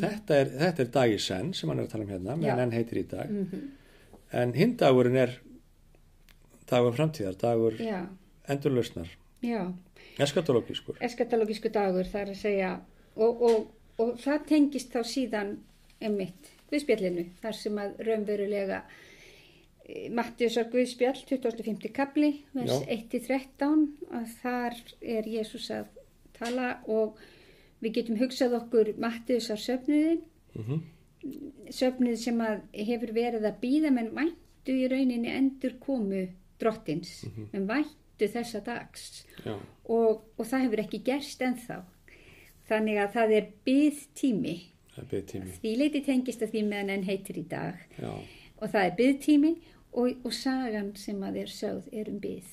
Þetta 0.00 0.36
er, 0.36 0.54
þetta 0.60 0.84
er 0.84 0.94
dag 0.94 1.12
í 1.12 1.18
senn 1.18 1.54
sem 1.56 1.72
hann 1.72 1.80
er 1.80 1.88
að 1.88 1.94
tala 1.96 2.06
um 2.06 2.12
hérna 2.14 2.36
meðan 2.38 2.66
enn 2.66 2.76
heitir 2.76 3.00
í 3.00 3.06
dag. 3.10 3.32
Mm 3.32 3.70
en 4.30 4.52
hinn 4.54 4.76
dagurinn 4.78 5.18
er 5.18 5.38
dagur 6.70 6.94
framtíðar, 6.96 7.36
dagur 7.40 7.76
endurlausnar 8.50 9.10
já. 9.44 9.60
eskatológískur 10.18 11.00
Eskatológisku 11.04 11.72
dagur 11.72 12.08
þar 12.08 12.32
að 12.34 12.40
segja 12.40 12.72
og, 13.16 13.42
og, 13.42 13.68
og 14.00 14.16
það 14.22 14.46
tengist 14.52 14.94
þá 14.94 15.00
síðan 15.06 15.54
emitt 16.00 16.52
Guðspjallinu 16.70 17.26
þar 17.42 17.58
sem 17.58 17.80
að 17.82 18.02
raunverulega 18.06 18.82
Mattiusar 20.14 20.68
Guðspjall 20.70 21.18
25. 21.26 21.90
kapli 21.94 22.30
vers 22.54 22.76
Já. 22.84 23.00
1-13 23.00 23.88
að 24.14 24.36
þar 24.42 24.78
er 25.16 25.26
Jésús 25.26 25.66
að 25.74 25.90
tala 26.38 26.76
og 26.86 27.18
við 27.82 27.98
getum 27.98 28.20
hugsað 28.20 28.54
okkur 28.60 28.94
Mattiusar 29.02 29.58
söfnuðin 29.60 30.24
mm 30.54 30.80
söfnuð 31.70 32.16
sem 32.20 32.38
að 32.40 32.62
hefur 32.88 33.12
verið 33.16 33.46
að 33.48 33.58
býða 33.62 33.92
menn 33.94 34.12
væntu 34.16 34.76
í 34.76 34.86
rauninni 34.90 35.32
endur 35.34 35.76
komu 35.82 36.22
drottins 36.60 37.14
menn 37.52 37.68
væntu 37.68 38.28
þessa 38.30 38.60
dags. 38.66 39.24
Og, 39.88 40.20
og 40.36 40.44
það 40.44 40.66
hefur 40.66 40.84
ekki 40.84 41.02
gerst 41.06 41.42
ennþá. 41.42 41.80
Þannig 42.70 43.00
að 43.02 43.14
það 43.16 43.36
er 43.38 43.48
byggtími 43.66 44.58
því 45.00 45.74
leiti 45.78 46.02
tengist 46.04 46.42
að 46.44 46.54
því 46.54 46.62
meðan 46.66 46.94
enn 46.96 47.06
heitir 47.06 47.38
í 47.40 47.46
dag. 47.48 47.78
Já, 47.96 48.12
og 48.60 48.72
það 48.72 48.86
er 48.86 48.96
byð 48.98 49.20
tími 49.24 49.52
og, 49.92 50.26
og 50.26 50.34
sagan 50.34 50.90
sem 50.98 51.22
að 51.24 51.38
er 51.44 51.54
sögð 51.54 51.94
er 51.96 52.10
um 52.12 52.18
byð 52.22 52.50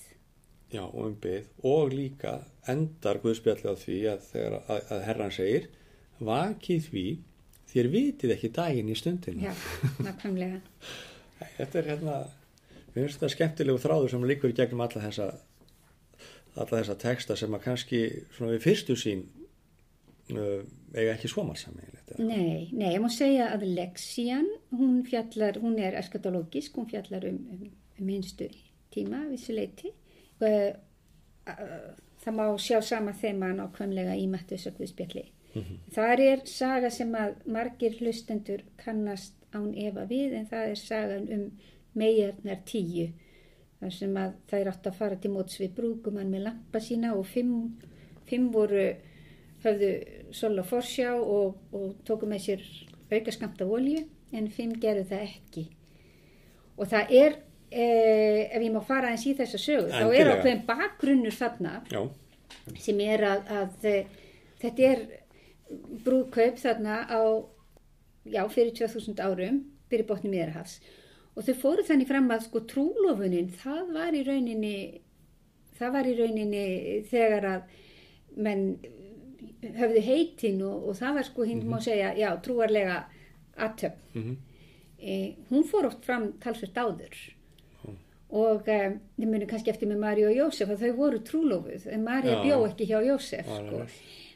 já, 0.71 0.83
og 0.83 1.05
um 1.05 1.15
byggð 1.21 1.67
og 1.67 1.93
líka 1.93 2.33
endar 2.67 3.21
Guðspjallið 3.23 3.71
á 3.71 3.75
því 3.79 3.97
að, 4.11 4.23
þegar, 4.31 4.57
að, 4.67 4.81
að 4.95 5.03
herran 5.07 5.35
segir 5.35 5.67
vakið 6.27 6.89
því 6.91 7.05
þér 7.71 7.91
vitið 7.93 8.33
ekki 8.35 8.53
daginn 8.55 8.91
í 8.91 8.97
stundina 8.97 9.49
já, 9.49 9.53
nákvæmlega. 10.07 10.61
Þetta 11.57 11.79
er 11.79 11.89
hérna 11.91 12.17
mér 12.97 13.07
finnst 13.07 13.21
þetta 13.21 13.33
skemmtilegu 13.35 13.81
þráður 13.83 14.13
sem 14.13 14.25
líkur 14.31 14.55
gegnum 14.57 14.83
alla 14.85 15.03
þessa 15.03 15.27
alla 16.57 16.79
þessa 16.79 16.97
texta 16.99 17.37
sem 17.37 17.53
að 17.53 17.67
kannski 17.67 18.01
svona 18.33 18.55
við 18.55 18.63
fyrstu 18.65 18.97
sín 18.97 19.23
uh, 20.33 20.63
eiga 20.95 21.13
ekki 21.13 21.29
svo 21.29 21.45
marg 21.45 21.61
sammeilegt 21.61 22.15
Nei, 22.17 22.69
nei, 22.71 22.93
ég 22.95 23.03
má 23.03 23.09
segja 23.13 23.51
að 23.53 23.67
Lexian, 23.77 24.47
hún 24.73 25.03
fjallar, 25.05 25.59
hún 25.61 25.77
er 25.83 25.97
eskatológisk, 25.99 26.79
hún 26.79 26.87
fjallar 26.89 27.27
um, 27.29 27.37
um, 27.53 27.65
um 27.99 28.11
einstu 28.15 28.47
tíma, 28.95 29.25
vissuleiti. 29.29 29.91
Uh, 30.39 30.71
uh, 31.51 31.89
það 32.23 32.37
má 32.39 32.45
sjá 32.63 32.79
sama 32.81 33.13
þema 33.19 33.51
nákvæmlega 33.59 34.15
í 34.17 34.25
Mattus 34.31 34.65
og 34.71 34.79
Guðspjalli. 34.79 35.27
Þar 35.95 36.21
er 36.21 36.41
saga 36.45 36.89
sem 36.93 37.13
að 37.17 37.37
margir 37.49 37.95
hlustendur 37.97 38.61
kannast 38.81 39.33
án 39.55 39.71
efa 39.73 40.03
við, 40.09 40.35
en 40.37 40.49
það 40.49 40.71
er 40.71 40.79
sagan 40.81 41.27
um 41.33 41.45
megarnar 41.93 42.63
tíu. 42.65 43.11
þar 43.79 43.93
sem 43.93 44.15
að 44.17 44.33
þær 44.49 44.71
átt 44.71 44.87
að 44.89 44.97
fara 44.97 45.15
til 45.21 45.31
móts 45.31 45.59
við 45.61 45.75
brúkumann 45.77 46.31
með 46.33 46.47
lampa 46.47 46.79
sína 46.81 47.13
og 47.13 47.27
fimm, 47.29 47.77
fimm 48.25 48.49
voru 48.51 48.87
höfðu 49.63 49.91
sol 50.33 50.57
og 50.57 50.65
forsjá 50.69 51.11
og, 51.17 51.57
og 51.73 51.97
tóku 52.07 52.29
með 52.29 52.43
sér 52.45 52.63
auka 53.11 53.33
skamt 53.33 53.61
af 53.61 53.73
olju 53.77 54.03
en 54.35 54.49
fimm 54.51 54.73
gerðu 54.81 55.05
það 55.11 55.27
ekki 55.27 55.65
og 56.77 56.89
það 56.91 57.13
er 57.19 57.37
eh, 57.71 58.41
ef 58.51 58.61
ég 58.61 58.73
má 58.73 58.81
fara 58.85 59.13
eins 59.13 59.25
í 59.27 59.35
þessa 59.37 59.59
sögu 59.61 59.91
þá 59.91 60.01
er 60.01 60.07
Endilega. 60.07 60.35
ákveðin 60.37 60.65
bakgrunnur 60.67 61.37
þarna 61.37 61.73
já, 61.91 62.01
sem 62.83 63.01
er 63.05 63.25
að, 63.29 63.53
að 63.61 63.87
eh, 63.91 64.11
þetta 64.61 64.91
er 64.91 65.05
brúðkaup 66.05 66.61
þarna 66.61 67.01
á 67.07 67.21
já, 68.27 68.43
fyrir 68.51 68.75
2000 68.77 69.23
árum 69.23 69.63
fyrir 69.89 70.07
botni 70.07 70.31
miðarhafs 70.31 70.79
og 71.37 71.45
þau 71.45 71.57
fóru 71.61 71.85
þannig 71.85 72.09
fram 72.09 72.31
að 72.33 72.47
sko 72.47 72.63
trúlofunin 72.71 73.51
það 73.61 73.91
var 73.93 74.17
í 74.17 74.23
rauninni 74.25 74.77
það 75.77 75.93
var 75.93 76.09
í 76.09 76.15
rauninni 76.17 76.63
þegar 77.11 77.49
að 77.51 77.75
menn 78.47 78.65
höfðu 79.77 80.03
heitin 80.05 80.61
og, 80.65 80.89
og 80.89 80.97
það 80.97 81.19
var 81.19 81.27
sko 81.27 81.45
hinn 81.47 81.63
má 81.69 81.77
segja, 81.83 82.11
já, 82.17 82.29
trúarlega 82.41 83.03
aðtöfn 83.57 84.19
mhm, 84.19 84.37
e, 84.97 85.17
hún 85.51 85.65
fór 85.69 85.89
oft 85.91 86.05
fram 86.05 86.31
talsvert 86.41 86.77
áður 86.77 87.17
og 88.35 88.67
e, 88.67 88.77
þið 89.15 89.29
munum 89.31 89.49
kannski 89.49 89.71
eftir 89.71 89.89
með 89.89 90.03
Mari 90.03 90.27
og 90.27 90.35
Jósef 90.35 90.71
að 90.73 90.85
þau 90.85 90.93
voru 90.97 91.23
trúlofuð 91.23 91.87
en 91.93 92.03
Mari 92.03 92.35
bjó 92.43 92.59
ekki 92.67 92.87
hjá 92.89 92.99
Jósef 93.05 93.47
sko. 93.47 93.81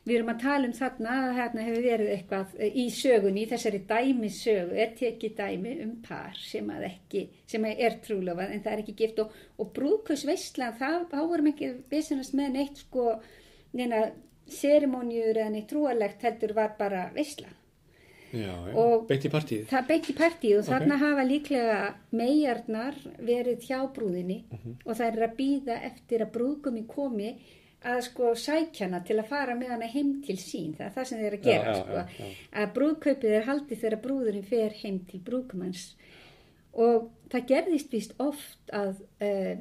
við 0.07 0.15
erum 0.15 0.31
að 0.31 0.41
tala 0.45 0.69
um 0.69 0.75
þarna 0.77 1.17
að 1.25 1.35
hérna 1.39 1.65
hefur 1.67 1.85
verið 1.85 2.13
eitthvað 2.15 2.55
í 2.71 2.87
sögunni, 2.95 3.43
í 3.43 3.51
þessari 3.51 3.83
dæmi 3.91 4.31
sögu 4.33 4.79
er 4.85 4.95
tekið 4.97 5.37
dæmi 5.41 5.75
um 5.83 5.93
par 6.07 6.39
sem 6.39 6.71
að 6.71 6.87
ekki, 6.87 7.27
sem 7.51 7.69
er 7.71 7.99
trúlofað 8.05 8.55
en 8.55 8.63
það 8.63 8.73
er 8.73 8.83
ekki 8.85 8.97
gift. 9.03 9.23
Og, 9.25 9.37
og 9.59 9.71
brúkusveisla 9.75 10.71
þá 10.79 11.17
vorum 11.19 11.51
ekki 11.51 11.73
visinast 11.91 12.33
með 12.37 12.57
neitt 12.57 12.85
sko, 12.85 13.15
neina 13.75 14.05
serimóniur 14.51 15.35
eða 15.35 15.51
neitt 15.51 15.69
trúalegt 15.71 16.23
heldur 16.25 16.55
var 16.55 16.77
bara 16.79 17.09
veisla 17.15 17.51
já, 18.33 18.53
já. 18.71 19.07
Beint 19.07 19.25
í 19.25 19.31
partíð 19.33 19.65
Það 19.71 19.87
beitti 19.87 20.13
partíð 20.17 20.57
og 20.57 20.63
Ok. 20.65 20.69
þarna 20.73 20.97
hafa 21.01 21.23
líklega 21.27 21.79
megarnar 22.11 22.95
verið 23.19 23.65
hjá 23.67 23.79
brúðinni 23.95 24.43
Mhm. 24.51 24.75
og 24.85 24.95
það 24.95 25.07
er 25.17 25.27
að 25.27 25.35
býða 25.37 25.79
eftir 25.91 26.19
að 26.25 26.31
brúðgumi 26.31 26.85
komi 26.87 27.35
að 27.83 28.01
sko 28.05 28.35
sækjana 28.37 29.03
til 29.03 29.17
að 29.17 29.25
fara 29.25 29.55
með 29.55 29.69
hana 29.69 29.87
heim 29.87 30.21
til 30.21 30.35
sín. 30.37 30.75
Það 30.77 30.85
er 30.85 30.91
það 30.95 31.05
sem 31.07 31.19
þeir 31.19 31.33
að 31.33 31.43
gera 31.43 31.73
já, 31.73 31.81
sko. 31.81 32.23
Að 32.53 32.73
brúðkaupið 32.75 33.31
er 33.39 33.43
haldið 33.49 33.79
þegar 33.81 34.01
brúðurinn 34.03 34.45
fer 34.45 34.69
heim 34.83 34.99
til 35.09 35.19
brúðgumans 35.19 35.95
og 36.73 37.09
það 37.29 37.47
gerðist 37.47 37.91
víst 37.91 38.13
oft 38.19 38.69
að 38.71 39.01
uh, 39.21 39.55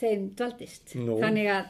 þeim 0.00 0.30
dvaldist. 0.34 0.94
Nú. 0.96 1.18
Þannig 1.20 1.46
að 1.52 1.64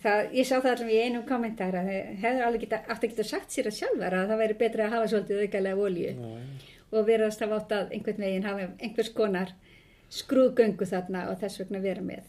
Það, 0.00 0.20
ég 0.32 0.46
sá 0.48 0.54
það 0.56 0.70
allavega 0.70 0.96
í 0.96 1.06
einum 1.06 1.24
kommentar 1.28 1.76
að 1.76 1.88
hefur 2.22 2.44
alveg 2.46 2.62
geta, 2.64 2.78
átt 2.88 3.02
að 3.04 3.10
geta 3.10 3.26
sagt 3.28 3.52
sér 3.52 3.68
að 3.68 3.76
sjálfar 3.76 4.16
að 4.16 4.30
það 4.30 4.42
væri 4.42 4.58
betra 4.62 4.86
að 4.86 4.94
hafa 4.94 5.10
svolítið 5.12 5.42
aukalega 5.44 5.86
olju 5.86 6.12
Já, 6.14 6.28
já. 6.30 6.76
og 6.90 7.08
verðast 7.10 7.44
að 7.44 7.56
átt 7.58 7.74
að 7.76 7.92
einhvern 7.96 8.24
veginn 8.24 8.46
hafa 8.48 8.68
einhvers 8.80 9.12
konar 9.18 9.52
skrúðgöngu 10.10 10.88
þarna 10.88 11.26
og 11.30 11.40
þess 11.42 11.60
vegna 11.60 11.82
vera 11.84 12.02
með 12.02 12.24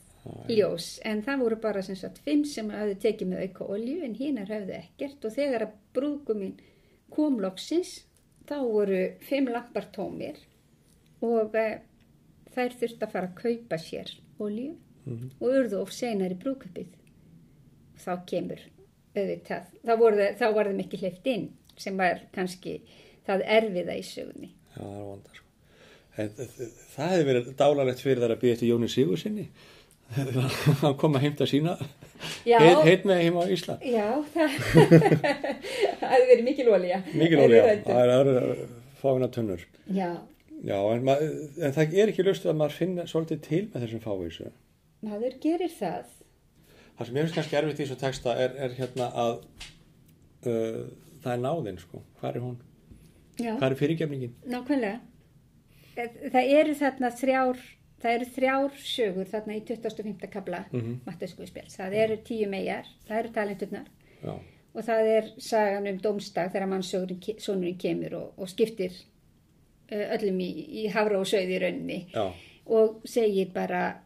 ljós. 0.52 1.00
En 1.08 1.24
það 1.26 1.44
voru 1.46 1.58
bara 1.64 1.82
sem 1.86 1.98
sagt 1.98 2.20
fimm 2.26 2.44
sem 2.46 2.70
hafðu 2.70 2.98
tekið 3.02 3.32
með 3.32 3.48
auka 3.48 3.70
olju 3.74 4.04
en 4.06 4.18
hinar 4.20 4.52
hafðu 4.52 4.76
ekkert 4.78 5.26
og 5.26 5.34
þegar 5.34 5.66
að 5.66 5.80
brúðguminn 5.96 6.60
kom 7.16 7.40
loksins 7.42 8.02
þá 8.50 8.58
voru 8.68 9.02
fimm 9.26 9.50
lampar 9.50 9.88
tómir 9.96 10.38
og 11.26 11.56
e, 11.58 11.68
þær 12.54 12.78
þurfti 12.82 13.06
að 13.08 13.14
fara 13.16 13.32
að 13.32 13.40
kaupa 13.42 13.80
sér 13.82 14.14
olju 14.42 14.76
og 15.40 15.48
urðu 15.50 15.82
of 15.82 15.92
senar 15.96 16.36
í 16.36 16.38
brúðköpið. 16.38 16.92
Þá 18.02 18.12
kemur 18.30 18.62
auðvitað, 19.16 19.70
þá, 19.86 19.94
voru, 20.00 20.28
þá 20.40 20.46
var 20.56 20.70
þeim 20.72 20.82
ekki 20.86 21.00
hleyft 21.02 21.28
inn 21.32 21.48
sem 21.82 21.98
var 22.00 22.22
kannski 22.36 22.78
það 23.28 23.44
erfiða 23.58 23.98
í 24.00 24.06
sögunni. 24.08 24.52
Já, 24.76 24.82
það 24.82 24.96
er 24.96 25.06
vonda 25.10 25.36
sko. 25.36 25.48
Það 26.96 27.12
hefði 27.14 27.28
verið 27.30 27.52
dálalegt 27.60 28.04
fyrir 28.04 28.24
þar 28.24 28.34
að 28.36 28.42
býja 28.42 28.56
eftir 28.58 28.72
Jóni 28.72 28.90
Sigur 28.92 29.20
sinni 29.22 29.46
að 30.88 30.98
koma 31.00 31.22
heim 31.24 31.38
til 31.40 31.48
sína 31.48 31.78
heit, 32.44 33.06
með 33.08 33.22
heim 33.22 33.38
á 33.40 33.44
Ísland. 33.48 33.86
Já, 33.88 34.10
það 34.34 34.58
hefði 36.12 36.26
verið 36.34 36.44
mikil 36.50 36.68
olja. 36.76 37.00
mikil 37.16 37.40
ólja, 37.46 37.64
það 37.86 38.02
er 38.02 38.14
aðra 38.18 38.44
fáina 39.00 39.32
tunnur. 39.32 39.64
Já, 39.88 40.10
Já, 40.62 40.78
en, 40.94 41.08
en 41.10 41.74
það 41.74 41.96
er 41.98 42.12
ekki 42.12 42.26
löstu 42.26 42.52
að 42.52 42.60
maður 42.60 42.76
finna 42.78 43.06
svolítið 43.10 43.40
til 43.48 43.62
með 43.72 43.86
þessum 43.86 44.02
fávísu. 44.04 44.50
Maður 45.02 45.38
gerir 45.42 45.72
það. 45.74 46.12
Það 47.02 47.08
sem 47.10 47.16
ég 47.18 47.24
finnst 47.26 47.36
kannski 47.40 47.56
erfitt 47.58 47.80
í 47.80 47.84
þessu 47.88 47.96
texta 47.98 48.34
er, 48.38 48.52
er 48.62 48.74
hérna 48.78 49.08
að 49.18 49.32
uh, 50.46 50.82
það 51.24 51.32
er 51.34 51.40
náðin 51.42 51.80
sko, 51.82 52.02
hvað 52.20 52.36
er 52.38 52.44
hún? 52.46 52.58
Já. 53.42 53.54
hvað 53.58 53.68
er 53.72 53.76
fyrirgefningin? 53.80 54.34
Nákvæmlega. 54.52 55.00
Eh, 55.98 56.10
Það 56.32 56.52
eru 56.60 56.74
þarna 56.78 57.10
þrjár, 57.18 57.62
það 58.04 58.16
eru 58.18 58.28
þrjár 58.36 58.76
sögur 58.86 59.30
þarna 59.32 59.56
í 59.58 59.62
25. 59.68 60.28
kabla 60.32 60.60
mm 60.70 60.78
Mhm. 60.82 61.00
Matteusguðspjáls. 61.08 61.78
Það 61.80 61.96
eru 62.04 62.18
tíu 62.28 62.50
megar, 62.50 62.86
það 63.08 63.20
eru 63.24 63.34
talenturnar 63.40 63.88
Já, 64.22 64.36
og 64.76 64.84
það 64.88 65.10
er 65.18 65.32
sagan 65.42 65.88
um 65.88 65.98
dómstag 66.06 66.52
þegar 66.54 66.68
mannsónurinn 66.76 67.78
kemur 67.82 68.14
og, 68.20 68.34
og 68.38 68.48
skiptir 68.54 68.92
eh, 69.90 70.06
öllum 70.18 70.38
í, 70.40 70.52
í 70.86 70.88
hafra 70.94 71.18
og 71.20 71.26
sögði 71.26 71.58
í 71.58 71.62
rauninni 71.66 72.00
já, 72.14 72.28
og 72.68 73.02
segir 73.10 73.50
bara, 73.54 73.98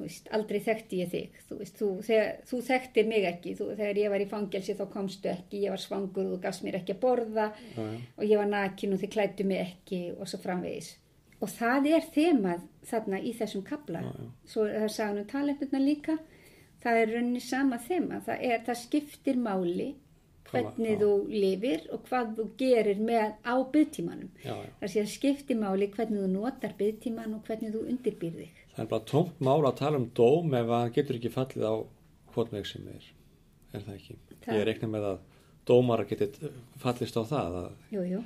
þú 0.00 0.06
veist, 0.06 0.28
aldrei 0.32 0.60
þekkti 0.64 0.98
ég 1.02 1.10
þig, 1.12 1.34
þú 1.44 1.56
veist, 1.58 1.76
þú, 1.76 1.88
þegar, 2.06 2.30
þú 2.48 2.60
þekktir 2.70 3.08
mig 3.10 3.26
ekki, 3.28 3.52
þú, 3.58 3.66
þegar 3.76 4.00
ég 4.00 4.14
var 4.14 4.24
í 4.24 4.28
fangelsi 4.30 4.76
þá 4.78 4.82
komstu 4.94 5.28
ekki, 5.28 5.60
ég 5.66 5.74
var 5.74 5.82
svangur 5.82 6.24
og 6.24 6.32
þú 6.32 6.40
gafst 6.46 6.64
mér 6.64 6.78
ekki 6.80 6.96
að 6.96 7.02
borða 7.02 7.46
já. 7.76 7.84
og 8.16 8.24
ég 8.24 8.40
var 8.40 8.48
nakin 8.48 8.96
og 8.96 9.02
þið 9.02 9.12
klættu 9.16 9.46
mig 9.50 9.60
ekki 9.66 10.00
og 10.16 10.30
svo 10.30 10.40
framvegis. 10.40 10.94
Og 11.40 11.52
það 11.52 11.88
er 11.92 12.06
þemað 12.14 12.64
þarna 12.88 13.20
í 13.20 13.32
þessum 13.36 13.64
kabla. 13.64 14.04
Já. 14.04 14.28
Svo 14.52 14.66
er 14.68 14.84
það 14.84 14.94
sagan 14.96 15.22
um 15.22 15.28
talenturna 15.28 15.80
líka. 15.84 16.16
Það 16.80 17.00
er 17.00 17.12
rauninni 17.14 17.42
sama 17.44 17.80
þema. 17.84 18.20
Það, 18.24 18.46
er, 18.48 18.62
það 18.64 18.80
skiptir 18.86 19.40
máli 19.40 19.90
hvernig 20.50 20.96
já. 20.96 21.00
þú 21.00 21.12
lifir 21.30 21.84
og 21.94 22.04
hvað 22.08 22.32
þú 22.38 22.46
gerir 22.60 23.02
með 23.04 23.36
á 23.44 23.54
byggtímanum. 23.74 24.32
Það 24.42 24.92
sé 24.92 25.04
að 25.04 25.12
skiptir 25.14 25.60
máli 25.60 25.90
hvernig 25.92 26.24
þú 26.24 26.30
notar 26.32 26.74
byggtíman 26.80 27.36
og 27.36 27.44
hvernig 27.48 27.76
þú 27.76 27.84
undirbýr 27.92 28.40
þig. 28.40 28.64
Það 28.80 28.86
er 28.86 28.90
bara 28.94 29.04
tómt 29.10 29.40
mál 29.44 29.60
að 29.68 29.74
tala 29.76 29.98
um 30.00 30.06
dóm 30.16 30.54
ef 30.56 30.70
hann 30.72 30.92
getur 30.96 31.18
ekki 31.18 31.28
fallið 31.34 31.64
á 31.68 31.74
hvort 32.32 32.52
sem 32.64 32.86
er. 32.88 33.02
Er 33.76 33.80
það 33.84 33.96
ekki? 33.98 34.14
Það- 34.46 34.54
Ég 34.56 34.64
reikna 34.70 34.88
með 34.88 35.04
að 35.10 35.18
dómara 35.68 36.06
getið 36.08 36.38
fallist 36.80 37.18
á 37.20 37.22
það 37.28 37.58
að, 37.60 37.72
Jú, 37.92 38.00
jú. 38.08 38.20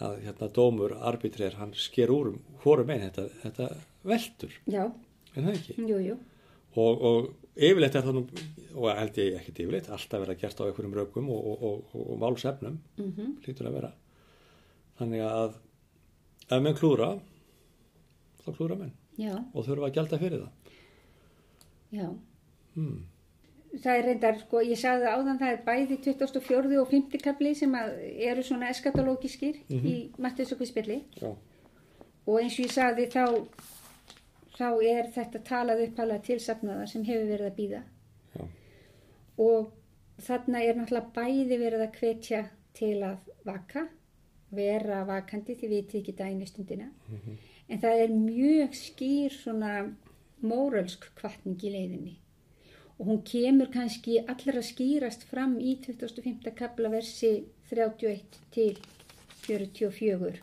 að 0.00 0.16
hérna, 0.24 0.48
dómur, 0.52 0.92
arbitrer, 0.98 1.54
hann 1.54 1.72
sker 1.78 2.10
úr 2.10 2.32
um 2.32 2.40
hvorum 2.64 2.90
einn 2.90 3.04
þetta, 3.10 3.28
þetta 3.44 3.68
veldur. 4.04 4.52
Já, 4.66 4.90
Er 5.36 5.42
það 5.46 5.54
ekki? 5.54 5.76
jú. 6.08 6.18
Og, 6.74 7.02
og 7.02 7.34
yfirleitt 7.56 7.94
er 7.94 8.02
það 8.02 8.14
nú, 8.18 8.24
og 8.74 8.88
held 8.98 9.14
ég 9.22 9.36
ekkert 9.38 9.60
yfirleitt, 9.62 9.88
alltaf 9.92 10.20
verið 10.24 10.34
að 10.34 10.40
gert 10.40 10.60
á 10.60 10.64
einhverjum 10.66 10.94
rökum 10.98 11.30
og, 11.30 11.46
og, 11.46 11.84
og, 11.94 12.18
málsefnum, 12.18 12.80
Mm 12.98 13.38
hlýtur 13.46 13.68
að 13.70 13.72
vera. 13.78 13.92
Þannig 14.98 15.22
að 15.28 15.54
ef 16.50 16.62
menn 16.62 16.74
klúra, 16.74 17.20
þá 18.44 18.50
klúra 18.56 18.76
menn 18.78 18.92
Já, 19.20 19.34
og 19.52 19.66
þurfa 19.66 19.88
að 19.88 19.96
gjalda 19.98 20.18
fyrir 20.18 20.44
það. 20.44 20.76
já. 21.92 22.06
Hmm. 22.74 23.00
Það 23.72 23.98
er 23.98 24.04
reyndar, 24.04 24.38
sko, 24.40 24.60
ég 24.60 24.76
sagði 24.76 25.06
það 25.06 25.14
áðan, 25.18 25.38
það 25.40 25.52
er 25.52 25.60
bæði 25.66 25.96
24. 26.04 26.80
og 26.80 26.88
50. 26.90 27.22
kapli 27.24 27.54
sem 27.56 27.74
eru 27.74 28.42
svona 28.44 28.68
eskatológiskir 28.68 29.62
í 29.72 29.94
Mattiðs 30.20 30.52
og 30.52 30.64
Já, 31.22 31.30
og 32.26 32.40
eins 32.40 32.58
og 32.58 32.66
ég 32.66 32.72
sagði 32.72 33.06
þá, 33.12 33.24
þá 34.58 34.68
er 34.84 35.08
þetta 35.14 35.40
talað 35.48 35.84
uppalega 35.86 36.26
tilsafnaða 36.28 36.86
sem 36.86 37.04
hefur 37.04 37.30
verið 37.32 37.48
að 37.48 37.56
býða 37.56 37.82
já, 38.36 38.44
og 39.38 39.72
þarna 40.20 40.62
er 40.62 40.76
náttúrulega 40.76 41.14
bæði 41.16 41.58
verið 41.64 41.86
að 41.86 41.96
hvetja 41.98 42.42
til 42.76 43.02
að 43.08 43.32
vaka, 43.48 43.86
vera 44.52 45.00
vakandi 45.08 45.56
því 45.56 45.68
við 45.68 45.80
viti 45.80 46.02
ekki 46.02 46.16
daginn 46.20 46.44
í 46.44 46.46
stundina 46.50 46.90
en 47.72 47.80
það 47.80 48.02
er 48.04 48.14
mjög 48.14 48.76
skýr 48.76 49.32
svona 49.32 49.72
mórölsk 50.44 51.08
kvartning 51.16 51.60
í 51.64 51.72
leiðinni. 51.72 52.14
Og 53.00 53.08
hún 53.08 53.22
kemur 53.26 53.70
kannski 53.72 54.18
allra 54.20 54.62
skýrast 54.62 55.24
fram 55.30 55.56
í 55.58 55.78
25. 55.86 56.52
kapla 56.58 56.92
versi 56.92 57.32
31 57.72 58.40
til 58.54 58.74
44 59.46 60.42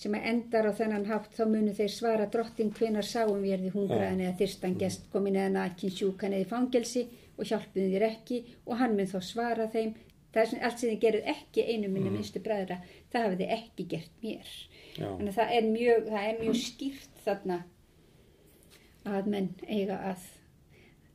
sem 0.00 0.14
að 0.16 0.26
endar 0.30 0.64
á 0.64 0.72
þennan 0.72 1.08
hátt 1.10 1.34
þá 1.36 1.42
munu 1.50 1.72
þeir 1.76 1.90
svara 1.92 2.28
drottin 2.32 2.70
hvenar 2.72 3.04
sáum 3.04 3.42
við 3.42 3.66
þið 3.66 3.74
hungraðan 3.74 4.22
eða 4.24 4.36
þyrstan 4.38 4.76
gest 4.80 5.10
komin 5.12 5.36
eða 5.36 5.50
nakin 5.58 5.92
sjúkan 5.92 6.32
eða 6.32 6.46
í 6.46 6.48
fangelsi 6.48 7.02
og 7.36 7.50
hjálpuðu 7.50 7.90
þér 7.96 8.06
ekki? 8.06 8.38
Og 8.64 8.80
hann 8.80 8.96
mun 8.96 9.10
þá 9.10 9.18
svara 9.26 9.66
þeim 9.74 9.92
það 10.32 10.42
er 10.42 10.50
sem 10.52 10.64
allt 10.64 10.80
sem 10.80 10.92
þið 10.92 11.02
gerðu 11.04 11.22
ekki 11.34 11.66
einu 11.66 11.90
minni 11.92 12.14
minnstu 12.14 12.40
bræðra 12.44 12.78
það 13.12 13.26
hafið 13.26 13.42
þið 13.42 13.54
ekki 13.58 13.86
gert 13.92 14.24
mér 14.24 14.54
þannig 15.00 15.32
að 15.32 15.38
það 15.38 15.54
er 15.56 15.68
mjög, 15.70 16.04
það 16.10 16.28
er 16.28 16.38
mjög 16.40 16.60
skýrt 16.60 17.24
þarna 17.24 17.58
að 19.10 19.32
menn 19.32 19.50
eiga 19.66 19.96
að 20.10 20.28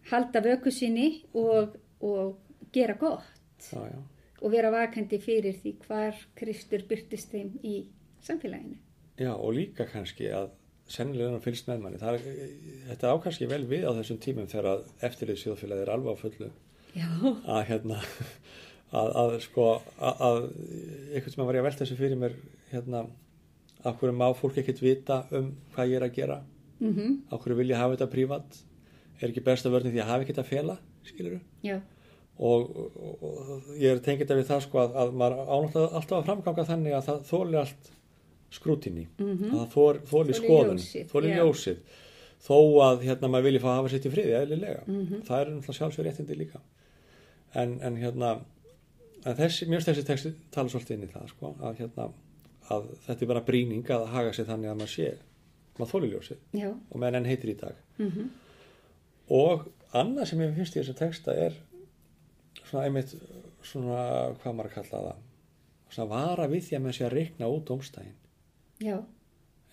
halda 0.10 0.41
vöku 0.45 0.74
sinni 0.74 1.08
og, 1.38 1.78
og 2.06 2.36
gera 2.74 2.98
gott 3.00 3.69
já, 3.69 3.82
já. 3.89 4.00
og 4.41 4.54
vera 4.54 4.74
vakandi 4.74 5.19
fyrir 5.21 5.58
því 5.62 5.76
hvar 5.86 6.19
Kristur 6.38 6.86
byrtist 6.89 7.34
þeim 7.34 7.56
í 7.63 7.78
samfélaginu. 8.26 8.78
Já, 9.21 9.32
og 9.32 9.56
líka 9.56 9.88
kannski 9.88 10.28
að 10.34 10.52
sennilega 10.91 11.39
fylgst 11.41 11.69
með 11.69 11.82
manni. 11.82 12.00
Er, 12.02 12.26
þetta 12.91 13.13
á 13.13 13.15
kannski 13.24 13.48
vel 13.50 13.63
við 13.69 13.88
á 13.89 13.91
þessum 13.98 14.21
tímum 14.21 14.50
þegar 14.50 14.71
að 14.74 14.88
eftirlið 15.08 15.41
síðafélagi 15.41 15.86
er 15.86 15.93
alveg 15.93 16.17
á 16.17 16.21
fullu 16.21 16.50
Já, 16.95 17.08
að 17.52 17.62
hérna 17.69 18.00
að, 18.95 19.10
að 19.21 19.38
sko 19.43 19.67
að, 19.98 20.21
að 20.28 20.38
einhvern 21.15 21.34
sem 21.34 21.43
að 21.43 21.50
var 21.50 21.58
ég 21.58 21.63
að 21.63 21.69
velta 21.69 21.84
þessu 21.84 21.98
fyrir 22.00 22.21
mér 22.21 22.36
hérna 22.71 23.02
af 23.86 23.98
hverju 24.00 24.15
má 24.17 24.28
fólk 24.38 24.58
ekkert 24.62 24.82
vita 24.84 25.21
um 25.32 25.52
hvað 25.76 25.89
ég 25.91 26.00
er 26.02 26.06
að 26.10 26.15
gera? 26.19 26.38
Mm 26.80 27.17
af 27.32 27.39
hverju 27.43 27.58
vil 27.62 27.69
ég 27.71 27.78
hafa 27.80 27.95
þetta 27.95 28.10
prívat? 28.12 28.62
Er 29.21 29.30
ekki 29.32 29.43
besta 29.45 29.69
vörðin 29.71 29.93
því 29.95 30.02
að 30.04 30.10
hafa 30.12 30.24
ekkert 30.26 30.41
að 30.43 30.50
fela 30.52 30.78
skilur 31.06 31.39
já, 31.63 31.78
og, 32.39 32.71
og, 32.76 33.21
og 33.24 33.67
ég 33.80 33.91
er 33.93 34.00
tengið 34.04 34.26
þetta 34.26 34.36
við 34.41 34.48
það 34.50 34.63
sko 34.65 34.80
að, 34.82 34.95
að 35.04 35.13
maður 35.21 35.38
ánáttúrulega 35.45 36.00
alltaf 36.00 36.17
að 36.19 36.26
framganga 36.30 36.65
þannig 36.71 36.95
að 36.98 37.06
það 37.10 37.21
þóli 37.30 37.60
allt 37.62 37.91
skrútinni 38.56 39.06
Mhm. 39.19 39.45
að 39.54 39.62
það 39.62 39.69
þóli 39.76 40.02
Þoli 40.12 40.36
skoðun 40.39 40.82
þóli 41.13 41.30
já. 41.32 41.38
ljósið. 41.39 41.78
Þó 42.45 42.58
að 42.86 43.06
hérna 43.08 43.28
maður 43.32 43.45
vilji 43.48 43.62
fá 43.63 43.69
að 43.71 43.78
hafa 43.80 43.89
sitt 43.89 44.06
í 44.06 44.12
friði 44.13 44.36
eðlilega. 44.41 44.82
Mhm. 44.88 45.21
það 45.28 45.39
er 45.41 45.50
náttúrulega 45.54 45.78
sjálfsögur 45.80 46.06
réttindi 46.10 46.36
líka. 46.38 46.60
En, 47.56 47.80
en 47.82 47.95
hérna 47.98 48.30
en 49.26 49.36
þessi, 49.39 49.65
mjög 49.71 49.86
þessi 49.88 50.04
texti 50.06 50.34
tala 50.52 50.69
svolítið 50.69 50.98
inn 50.98 51.08
í 51.08 51.12
það 51.13 51.30
sko 51.32 51.54
að 51.62 51.80
hérna 51.80 52.10
að 52.73 52.89
þetta 53.06 53.21
er 53.21 53.32
bara 53.34 53.45
brýning 53.45 53.91
að 53.93 54.08
haga 54.13 54.34
sig 54.34 54.47
þannig 54.47 54.71
að 54.71 54.80
maður 54.82 54.93
sé 54.95 55.12
maður 55.75 55.91
þóli 55.91 56.10
ljósið. 56.13 56.41
Já, 56.56 56.69
og 56.71 56.99
meðan 57.01 57.19
enn 57.21 57.30
heitir 57.30 57.54
í 57.54 57.60
dag. 57.60 57.80
Mm 57.99 58.34
og 59.25 59.63
annað 59.97 60.28
sem 60.30 60.41
ég 60.43 60.51
finnst 60.54 60.75
í 60.75 60.82
þessu 60.82 60.93
texta 60.99 61.34
er 61.34 61.56
svona 62.65 62.84
einmitt 62.86 63.15
svona 63.65 64.01
hvað 64.41 64.58
maður 64.58 64.69
að 64.69 64.75
kalla 64.75 64.99
það? 65.06 65.23
Svona 65.95 66.10
vara 66.12 66.45
við 66.51 66.67
því 66.67 66.75
að 66.78 66.84
maður 66.84 66.97
sé 66.97 67.06
að 67.08 67.15
reikna 67.15 67.49
út 67.49 67.71
ómstæðin 67.73 68.13
já, 68.86 68.97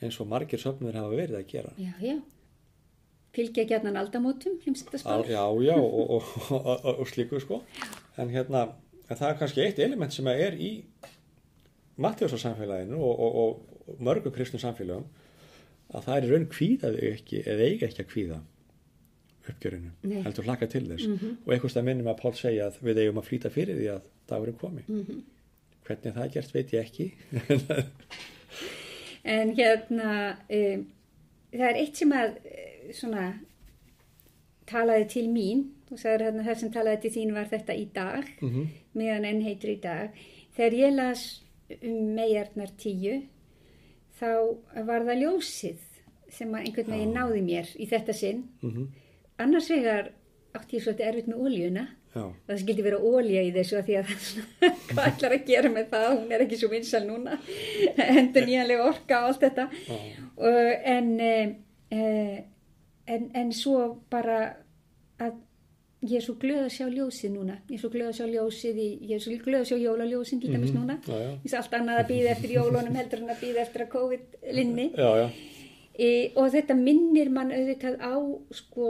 eins 0.02 0.20
og 0.22 0.30
margir 0.30 0.62
söfnur 0.62 0.96
hafa 0.96 1.10
verið 1.12 1.38
að 1.40 1.48
gera. 1.50 1.72
Já, 1.80 1.92
já. 2.02 2.16
Fylgja 3.32 3.64
gætnan 3.64 3.96
aldamótum, 3.96 4.58
hljómsættaspár. 4.60 5.26
já, 5.26 5.44
já 5.64 5.74
og, 5.76 6.10
og, 6.16 6.24
og, 6.52 6.86
og, 6.98 7.06
slíku 7.08 7.40
sko. 7.40 7.62
En 8.20 8.28
hérna, 8.28 8.66
en 9.08 9.16
það 9.16 9.28
er 9.30 9.38
kannski 9.40 9.64
eitt 9.64 9.80
element 9.80 10.12
sem 10.12 10.28
er 10.28 10.58
í 10.60 10.72
Mattiósa-samfélaginu 11.98 12.96
og, 12.96 13.20
og, 13.20 13.36
og 13.88 14.00
mörgum 14.00 14.32
kristnum 14.32 14.60
samfélagum 14.62 15.04
að 15.92 16.04
það 16.06 16.16
er 16.22 16.30
raun 16.32 16.46
kvíðaði 16.48 17.10
ekki 17.12 17.42
eða 17.46 17.66
eiga 17.68 17.86
ekki 17.86 18.02
að 18.02 18.10
kvíða 18.14 18.38
uppgjörinu, 19.42 19.90
Nei. 20.06 20.22
heldur 20.22 20.44
hlaka 20.46 20.66
til 20.70 20.84
þess 20.88 21.06
Mhm. 21.08 21.36
og 21.46 21.52
einhvers 21.52 21.74
það 21.76 21.84
minnum 21.84 22.06
að 22.12 22.20
Pál 22.22 22.32
segja 22.38 22.66
að 22.70 22.78
við 22.86 22.98
eigum 23.02 23.18
að 23.18 23.26
flýta 23.28 23.50
fyrir 23.50 23.76
því 23.76 23.88
að 23.96 24.02
dagurinn 24.30 24.58
komi 24.60 24.82
Mhm. 24.88 25.22
hvernig 25.84 26.14
það 26.14 26.24
er 26.24 26.28
gert 26.36 26.52
veit 26.54 26.70
ég 26.72 26.80
ekki 26.84 27.12
En 29.24 29.52
hérna, 29.54 30.36
um, 30.50 30.86
það 31.52 31.68
er 31.68 31.76
eitt 31.78 31.96
sem 31.96 32.10
að 32.10 32.32
eh, 32.44 32.92
svona 32.92 33.26
talaði 34.66 35.06
til 35.12 35.28
mín, 35.30 35.60
þú 35.90 35.98
sagður 36.00 36.24
hérna 36.26 36.46
það 36.48 36.58
sem 36.62 36.72
talaði 36.74 37.00
til 37.04 37.12
þín 37.16 37.32
var 37.36 37.46
þetta 37.52 37.76
í 37.78 37.84
dag, 37.94 38.24
Mhm. 38.40 38.66
meðan 38.98 39.24
enn 39.28 39.42
heitur 39.44 39.70
í 39.76 39.80
dag. 39.80 40.10
Þegar 40.56 40.72
ég 40.78 40.94
las 40.96 41.22
um 41.82 42.12
megarnar 42.16 42.70
tíu, 42.80 43.22
þá 44.20 44.28
var 44.86 45.06
það 45.08 45.22
ljósið 45.22 45.88
sem 46.32 46.54
einhvern 46.54 46.92
veginn 46.94 47.16
náði 47.16 47.42
mér 47.44 47.72
í 47.76 47.88
þetta 47.90 48.14
sinn. 48.16 48.44
Mhm. 48.62 48.86
Annars 49.42 49.68
vegar 49.72 50.12
átti 50.56 50.76
ég 50.78 50.84
svolítið 50.84 51.08
erfitt 51.08 51.28
með 51.32 51.42
ólíuna. 51.46 51.86
já, 52.14 52.24
Það 52.46 52.58
skildi 52.60 52.82
vera 52.84 52.98
ólja 53.00 53.42
í 53.42 53.52
þessu 53.54 53.76
að 53.78 53.86
því 53.86 53.94
að 53.98 54.10
hvað 54.92 55.06
ætlar 55.08 55.32
að 55.32 55.46
gera 55.48 55.68
með 55.72 55.86
það, 55.94 56.08
hún 56.18 56.32
er 56.32 56.44
ekki 56.44 56.58
svo 56.60 56.68
vinsal 56.68 57.04
núna, 57.08 57.38
endur 58.18 58.44
nýjanlega 58.46 58.84
orka 58.84 59.20
og 59.22 59.28
allt 59.30 59.46
þetta. 59.46 59.68
Og, 60.36 60.58
en, 60.84 61.08
eh, 61.20 62.42
en, 63.06 63.30
en 63.34 63.52
svo 63.56 64.02
bara 64.12 64.56
ég 66.02 66.16
er 66.18 66.24
svo 66.24 66.34
glöð 66.42 66.64
að 66.64 66.72
sjá 66.74 66.86
ljósið 66.90 67.30
núna, 67.36 67.56
ég 67.70 67.76
er 67.76 67.80
svo 67.82 67.88
glöð 67.94 68.08
að 68.10 68.16
sjá 68.18 68.26
ljósið, 68.32 68.78
í, 68.82 68.88
ég 69.06 69.14
er 69.16 69.20
svo 69.22 69.36
glöð 69.44 69.60
að 69.60 69.68
sjá 69.70 69.76
jólaljósin 69.78 70.40
til 70.42 70.50
dæmis 70.52 70.72
núna. 70.74 70.96
já, 71.06 71.14
já, 71.22 71.30
Ég 71.44 71.50
sé 71.52 71.56
allt 71.60 71.74
annað 71.78 72.00
að 72.02 72.08
býða 72.10 72.30
eftir 72.36 72.50
jólunum 72.56 72.94
heldur 72.98 73.22
en 73.22 73.30
að 73.30 73.40
býða 73.44 73.60
eftir 73.66 73.84
að 73.86 73.90
COVID 73.96 74.38
linni. 74.58 74.86
já, 74.96 75.10
já. 75.22 75.28
E, 75.98 76.32
og 76.36 76.48
þetta 76.54 76.74
minnir 76.74 77.28
mann 77.30 77.52
auðvitað 77.52 77.98
á 78.00 78.14
sko 78.50 78.86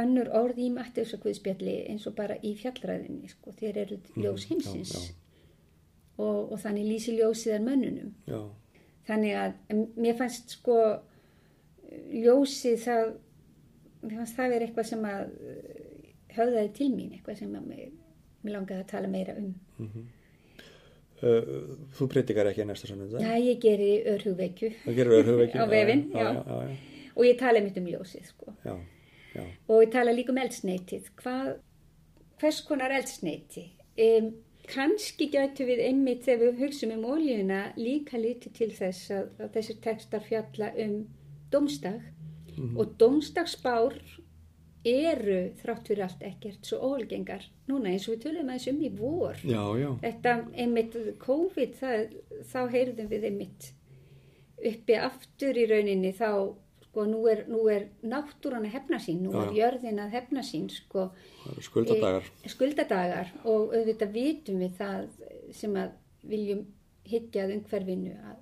önnur 0.00 0.28
orð 0.38 0.58
í 0.58 0.70
Matteus 0.72 1.12
og 1.14 1.20
Guðspjalli 1.24 1.74
eins 1.90 2.06
og 2.06 2.14
bara 2.16 2.36
í 2.42 2.54
fjallræðinni 2.56 3.28
sko, 3.28 3.52
þeir 3.58 3.76
eru 3.84 3.98
ljós 4.16 4.46
Mhm, 4.46 4.50
heimsins 4.50 4.92
já, 4.94 5.14
og, 6.18 6.52
og 6.52 6.58
þannig 6.62 6.86
lýsi 6.86 7.14
ljósið 7.18 7.54
er 7.54 7.60
mönnunum. 7.66 8.14
já, 8.26 8.40
Þannig 9.06 9.34
að 9.34 9.86
mér 9.96 10.16
fannst 10.18 10.50
sko 10.58 10.76
ljósið 12.12 12.76
það, 12.84 13.12
mér 14.04 14.16
fannst 14.20 14.36
það 14.38 14.52
verið 14.54 14.66
eitthvað 14.68 14.88
sem 14.90 15.06
að 15.10 15.22
höfðaði 16.36 16.72
til 16.76 16.88
mín, 16.94 17.12
eitthvað 17.16 17.38
sem 17.42 17.54
að 17.58 17.68
mér, 17.70 17.92
langaði 18.50 18.80
að 18.84 18.90
tala 18.90 19.08
meira 19.12 19.34
um. 19.40 19.54
uh, 21.22 21.56
þú 21.96 22.08
breytikar 22.12 22.50
ekki 22.50 22.64
næsta 22.68 22.88
sannunda 22.90 23.20
Já, 23.22 23.34
ég 23.44 23.58
geri 23.62 23.90
örhugveikju 24.14 24.70
á 25.60 25.64
vefinn, 25.70 26.06
og 27.16 27.26
ég 27.26 27.40
tala 27.40 27.60
mitt 27.64 27.76
um 27.80 27.88
ljósið 27.90 28.30
sko. 28.30 28.54
já, 28.64 28.76
já, 29.34 29.42
Og 29.68 29.82
ég 29.84 29.90
tala 29.92 30.14
líka 30.14 30.32
um 30.32 30.38
eldsneitið. 30.42 31.10
Hvað, 31.20 31.50
hvers 32.40 32.62
konar 32.68 32.94
eldsneiti? 32.96 33.66
Um, 34.00 34.30
Kanski 34.70 35.26
gætu 35.32 35.64
við 35.66 35.80
einmitt 35.82 36.22
þegar 36.28 36.52
við 36.52 36.60
hugsum 36.62 36.92
um 36.94 37.04
ólíuna 37.10 37.72
líka 37.76 38.18
lítið 38.20 38.52
til 38.54 38.68
þess 38.76 39.10
að, 39.10 39.24
að 39.42 39.48
þessir 39.56 39.78
textar 39.82 40.22
fjalla 40.22 40.68
um 40.84 40.92
domstag 41.50 42.04
og 42.78 42.92
domstagsbár 43.00 43.96
eru 44.86 45.40
þrátt 45.60 45.90
fyrir 45.90 46.06
allt 46.06 46.22
ekkert 46.24 46.64
svo 46.64 46.78
ólgengar 46.94 47.44
núna 47.68 47.90
eins 47.92 48.06
og 48.08 48.14
við 48.14 48.22
tölum 48.24 48.48
aðeins 48.48 48.70
um 48.70 48.80
í 48.80 48.88
vor. 48.96 49.36
já, 49.44 49.60
já, 49.76 49.90
Þetta 50.00 50.34
einmitt 50.56 50.96
COVID, 51.20 51.76
það, 51.80 52.16
þá 52.48 52.60
heyrðum 52.72 53.10
við 53.10 53.28
einmitt 53.28 53.70
uppi 54.70 54.96
aftur 55.00 55.56
í 55.60 55.66
rauninni 55.68 56.12
þá, 56.16 56.30
sko, 56.86 57.04
nú 57.08 57.22
er, 57.28 57.44
nú 57.48 57.62
er 57.72 57.88
náttúran 58.02 58.66
að 58.68 58.74
hefna 58.78 59.00
sín, 59.00 59.22
nú 59.24 59.32
Já, 59.36 59.42
er 59.44 59.54
jörðin 59.58 60.02
að 60.02 60.16
hefna 60.16 60.44
sín, 60.44 60.68
sko. 60.72 61.10
skuldadagar 61.60 62.28
E, 62.44 62.48
skuldadagar 62.52 63.32
og 63.44 63.72
auðvitað 63.76 64.12
vitum 64.16 64.60
við 64.64 64.76
það 64.80 65.08
sem 65.56 65.76
að 65.80 65.96
viljum 66.28 66.66
hyggja 67.08 67.46
að 67.46 67.56
umhverfinu 67.58 68.12
að, 68.16 68.36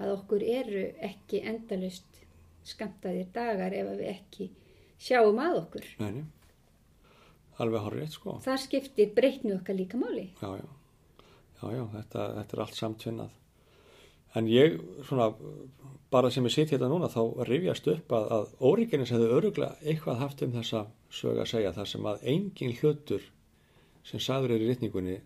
að 0.00 0.12
okkur 0.18 0.44
eru 0.44 0.84
ekki 1.04 1.40
endalust 1.44 2.22
skamtaðir 2.66 3.28
dagar 3.34 3.72
ef 3.76 3.92
við 3.96 4.08
ekki 4.10 4.50
sjáum 4.98 5.38
að 5.42 5.60
okkur. 5.62 5.88
nei, 6.02 6.24
alveg 7.62 7.86
horrið 7.86 8.12
sko. 8.16 8.38
Það 8.44 8.62
skiptir 8.66 9.14
breytni 9.16 9.54
okkar 9.56 9.78
líka 9.78 10.00
máli. 10.00 10.30
já, 10.40 10.48
já, 10.56 10.68
já, 11.62 11.66
já 11.76 11.84
þetta, 11.96 12.28
þetta 12.40 12.56
er 12.56 12.64
allt 12.66 12.80
samtvinnað. 12.80 13.42
En 14.36 14.48
ég 14.52 14.74
svona 15.08 15.30
bara 16.12 16.30
sem 16.30 16.44
ég 16.44 16.52
sitt 16.52 16.72
hérna 16.74 16.90
núna 16.92 17.08
þá 17.08 17.22
rifjast 17.48 17.86
upp 17.88 18.12
að, 18.12 18.26
að 18.36 18.50
órikinis 18.68 19.12
hefði 19.14 19.30
öruglega 19.38 19.78
eitthvað 19.82 20.20
haft 20.20 20.42
um 20.44 20.52
þessa 20.52 20.82
sög 21.10 21.40
að 21.40 21.48
segja 21.54 21.72
þar 21.76 21.88
sem 21.92 22.10
að 22.10 22.26
engin 22.34 22.76
hlutur 22.80 23.24
sem 24.06 24.22
sagður 24.22 24.54
er 24.56 24.66
í 24.66 24.68
rittningunni 24.70 25.16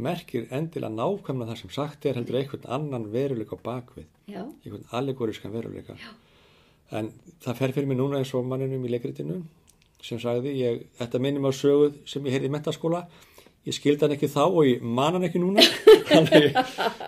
merkir 0.00 0.48
endilega 0.56 0.92
nákvæmlega 0.96 1.52
það 1.52 1.60
sem 1.60 1.72
sagt 1.76 2.08
er 2.08 2.18
heldur 2.18 2.40
einhvern 2.40 2.66
annan 2.76 3.06
veruleika 3.12 3.58
á 3.60 3.64
bakvið 3.68 4.08
Já, 4.32 4.42
einhvern 4.42 4.88
allegorískan 4.96 5.54
veruleika 5.54 5.96
en 6.96 7.10
það 7.44 7.58
fer 7.62 7.74
fyrir 7.76 7.90
mig 7.90 7.98
núna 8.00 8.20
eins 8.20 8.32
og 8.34 8.46
manninum 8.48 8.84
í 8.86 8.92
leikritinu 8.92 9.40
sem 10.02 10.20
sagði 10.20 10.54
ég, 10.56 10.84
þetta 10.98 11.20
minnum 11.20 11.48
á 11.48 11.52
söguð 11.52 11.98
sem 12.08 12.24
ég 12.26 12.36
heyrði 12.36 12.48
í 12.48 12.54
mentaskóla 12.54 13.04
ég 13.68 13.76
skildi 13.76 14.06
hann 14.06 14.14
ekki 14.14 14.30
þá 14.32 14.42
og 14.46 14.62
ég 14.64 14.84
man 14.84 15.16
hann 15.16 15.26
ekki 15.28 15.40
núna. 15.42 15.64
Þannig 16.08 16.46
ég, 16.46 16.54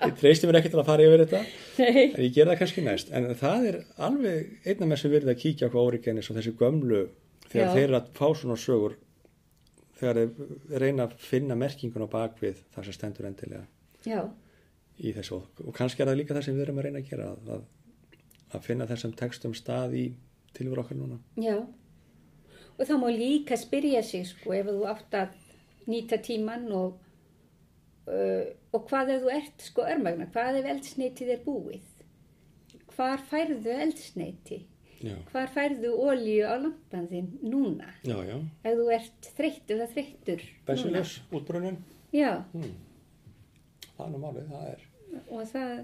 ég 0.05 0.18
treysti 0.21 0.49
mér 0.49 0.59
ekki 0.61 0.73
til 0.73 0.83
að 0.83 0.90
fara 0.90 1.07
yfir 1.07 1.25
þetta. 1.25 1.40
Nei. 1.81 2.03
en 2.11 2.21
ég 2.27 2.35
ger 2.37 2.51
það 2.51 2.59
kannski 2.61 2.85
næst. 2.85 3.12
En 3.16 3.31
það 3.40 3.68
er 3.71 3.79
alveg 4.09 4.68
einna 4.68 4.90
með 4.90 5.01
sem 5.03 5.14
verið 5.14 5.33
að 5.33 5.40
kíkja 5.47 5.71
á 5.71 5.73
hvað 5.73 5.88
órikennis 5.88 6.29
og 6.29 6.38
þessi 6.38 6.55
gömlu 6.61 7.01
þegar 7.49 7.64
Já. 7.64 7.73
þeir 7.73 7.87
eru 7.87 7.99
að 7.99 8.12
fá 8.18 8.27
svona 8.42 8.59
sögur 8.61 8.99
þegar 10.03 10.21
þeir 10.21 10.83
reyna 10.83 11.09
að 11.09 11.16
finna 11.23 11.57
merkingun 11.59 12.05
á 12.05 12.09
bakvið 12.12 12.61
það 12.75 12.88
sem 12.88 12.97
stendur 12.99 13.29
endilega 13.29 13.64
já, 14.09 14.23
í 15.01 15.12
þessu. 15.16 15.40
Og 15.64 15.73
kannski 15.77 16.05
er 16.05 16.11
það 16.11 16.21
líka 16.21 16.37
það 16.37 16.49
sem 16.49 16.59
við 16.59 16.66
erum 16.66 16.83
að 16.83 16.88
reyna 16.88 17.03
að 17.03 17.11
gera 17.12 17.33
að, 17.33 17.64
að, 18.53 18.65
finna 18.67 18.87
þessum 18.91 19.15
textum 19.19 19.55
stað 19.57 19.95
í 19.99 20.05
tilveru 20.57 20.83
okkar 20.85 20.99
núna 21.01 21.19
já. 21.41 21.57
Og 22.79 22.88
þá 22.88 22.95
má 23.03 23.09
líka 23.12 23.57
spyrja 23.61 24.03
sig, 24.05 24.25
sko, 24.27 24.53
ef 24.57 24.67
þú 24.71 24.85
átt 24.91 25.15
að 25.15 25.35
nýta 25.91 26.17
tíman 26.25 26.67
og, 26.73 26.97
uh, 28.09 28.45
og 28.73 28.85
hvað 28.88 29.15
ef 29.17 29.25
þú 29.25 29.33
ert, 29.37 29.65
sko, 29.69 29.87
örmagna, 29.93 30.27
hvað 30.33 30.61
ef 30.62 30.69
eldsneitið 30.73 31.33
er 31.37 31.43
búið? 31.47 31.88
Hvar 32.93 33.21
færðu 33.29 33.73
eldsneiti? 33.87 34.62
já, 35.03 35.17
Hvar 35.33 35.49
færðu 35.53 35.93
ólíu 35.99 36.45
á 36.49 36.55
lampan 36.61 37.09
þinn 37.11 37.31
núna? 37.43 37.88
já, 38.07 38.17
já. 38.29 38.37
Ef 38.65 38.77
þú 38.79 38.88
ert 38.97 39.31
þreyttur 39.38 39.77
eða 39.79 39.88
þreyttur 39.95 40.43
núna? 40.45 40.65
bensinljós, 40.69 41.15
útbrunnin 41.33 41.79
Já, 42.12 42.45
það 43.97 44.05
er 44.07 44.12
nú 44.12 44.21
málið, 44.23 44.49
það 44.53 44.69
er 44.73 44.87
og 45.33 45.43
það, 45.49 45.81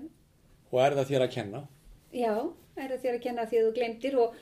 og 0.72 0.80
er 0.84 0.96
það 0.98 1.10
þér 1.12 1.24
að 1.26 1.34
kenna 1.34 1.62
já, 2.12 2.34
er 2.76 2.88
það 2.94 3.02
þér 3.02 3.14
að 3.18 3.22
kenna 3.22 3.46
því 3.46 3.58
að 3.60 3.66
þú 3.68 3.74
glemdir 3.78 4.16
og 4.18 4.34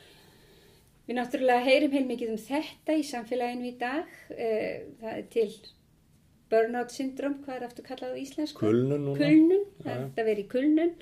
við 1.07 1.15
náttúrulega 1.17 1.63
heyrim 1.65 1.91
heilmikið 1.95 2.29
um 2.35 2.37
þetta 2.37 2.95
í 2.99 3.03
samfélaginu 3.07 3.67
í 3.71 3.77
dag. 3.79 4.05
Eh, 4.29 4.83
Það 5.01 5.17
er 5.17 5.27
til 5.31 5.49
burnout 6.51 6.91
syndrom, 6.91 7.37
hvað 7.43 7.55
er 7.57 7.65
aftur 7.67 7.83
kallað 7.87 8.13
á 8.15 8.21
íslensku? 8.23 8.59
kulnun 8.59 9.03
núna 9.05 9.17
Kulnun, 9.19 9.65
það 9.83 9.91
er 9.93 10.01
þetta 10.07 10.25
verið 10.29 10.47
kulnun. 10.53 10.93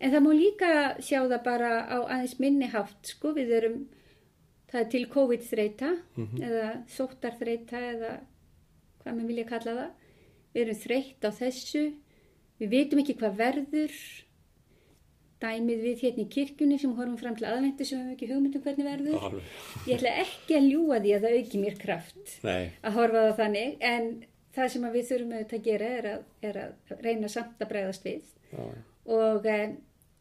En 0.00 0.12
það 0.12 0.22
má 0.24 0.32
líka 0.38 0.72
sjá 1.02 1.18
það 1.28 1.42
bara 1.44 1.70
á 1.90 1.98
aðeins 2.06 2.38
minni 2.40 2.68
hátt, 2.70 3.02
sko, 3.10 3.32
við 3.34 3.50
erum, 3.58 3.78
það 4.70 4.80
er 4.80 4.88
til 4.92 5.06
COVID-þreita 5.06 5.90
Mhm. 6.16 6.42
eða 6.42 6.68
sóttarþreita 6.88 7.78
eða 7.92 8.12
hvað 9.02 9.14
maður 9.16 9.26
vilja 9.32 9.44
kalla 9.48 9.74
það. 9.80 9.90
Við 10.54 10.62
erum 10.62 10.80
þreytt 10.84 11.24
á 11.24 11.30
þessu, 11.40 11.82
við 12.60 12.68
vitum 12.70 12.98
ekki 13.02 13.16
hvað 13.18 13.36
verður, 13.36 13.92
dæmið 15.42 15.84
við 15.84 16.02
hérna 16.04 16.24
í 16.24 16.30
kirkjunni 16.34 16.78
sem 16.82 16.94
horfum 16.98 17.18
fram 17.20 17.36
til 17.38 17.46
aðvendu 17.48 17.86
sem 17.86 18.00
við 18.02 18.14
ekki 18.16 18.28
hugmyndum 18.32 18.64
hvernig 18.64 18.88
verður. 18.88 19.26
Alveg. 19.28 19.52
Ég 19.86 19.98
ætla 19.98 20.14
ekki 20.24 20.56
að 20.58 20.68
ljúa 20.72 20.98
því 21.04 21.14
að 21.14 21.26
það 21.26 21.36
auki 21.38 21.62
mér 21.62 21.78
kraft 21.78 22.34
nei, 22.46 22.70
að 22.82 22.96
horfa 22.98 23.24
það 23.26 23.38
þannig, 23.42 23.76
en 23.90 24.08
það 24.58 24.72
sem 24.74 24.86
við 24.94 25.08
þurfum 25.10 25.34
auðvitað 25.36 25.58
að 25.58 25.66
gera 25.68 25.90
er 25.98 26.08
að, 26.12 26.24
er 26.50 26.60
að 26.64 26.94
reyna 27.06 27.32
samt 27.32 27.62
að 27.62 27.72
bregðast 27.72 28.08
við 28.08 28.32
já, 28.50 28.64
og 29.18 29.48
e, 29.48 29.58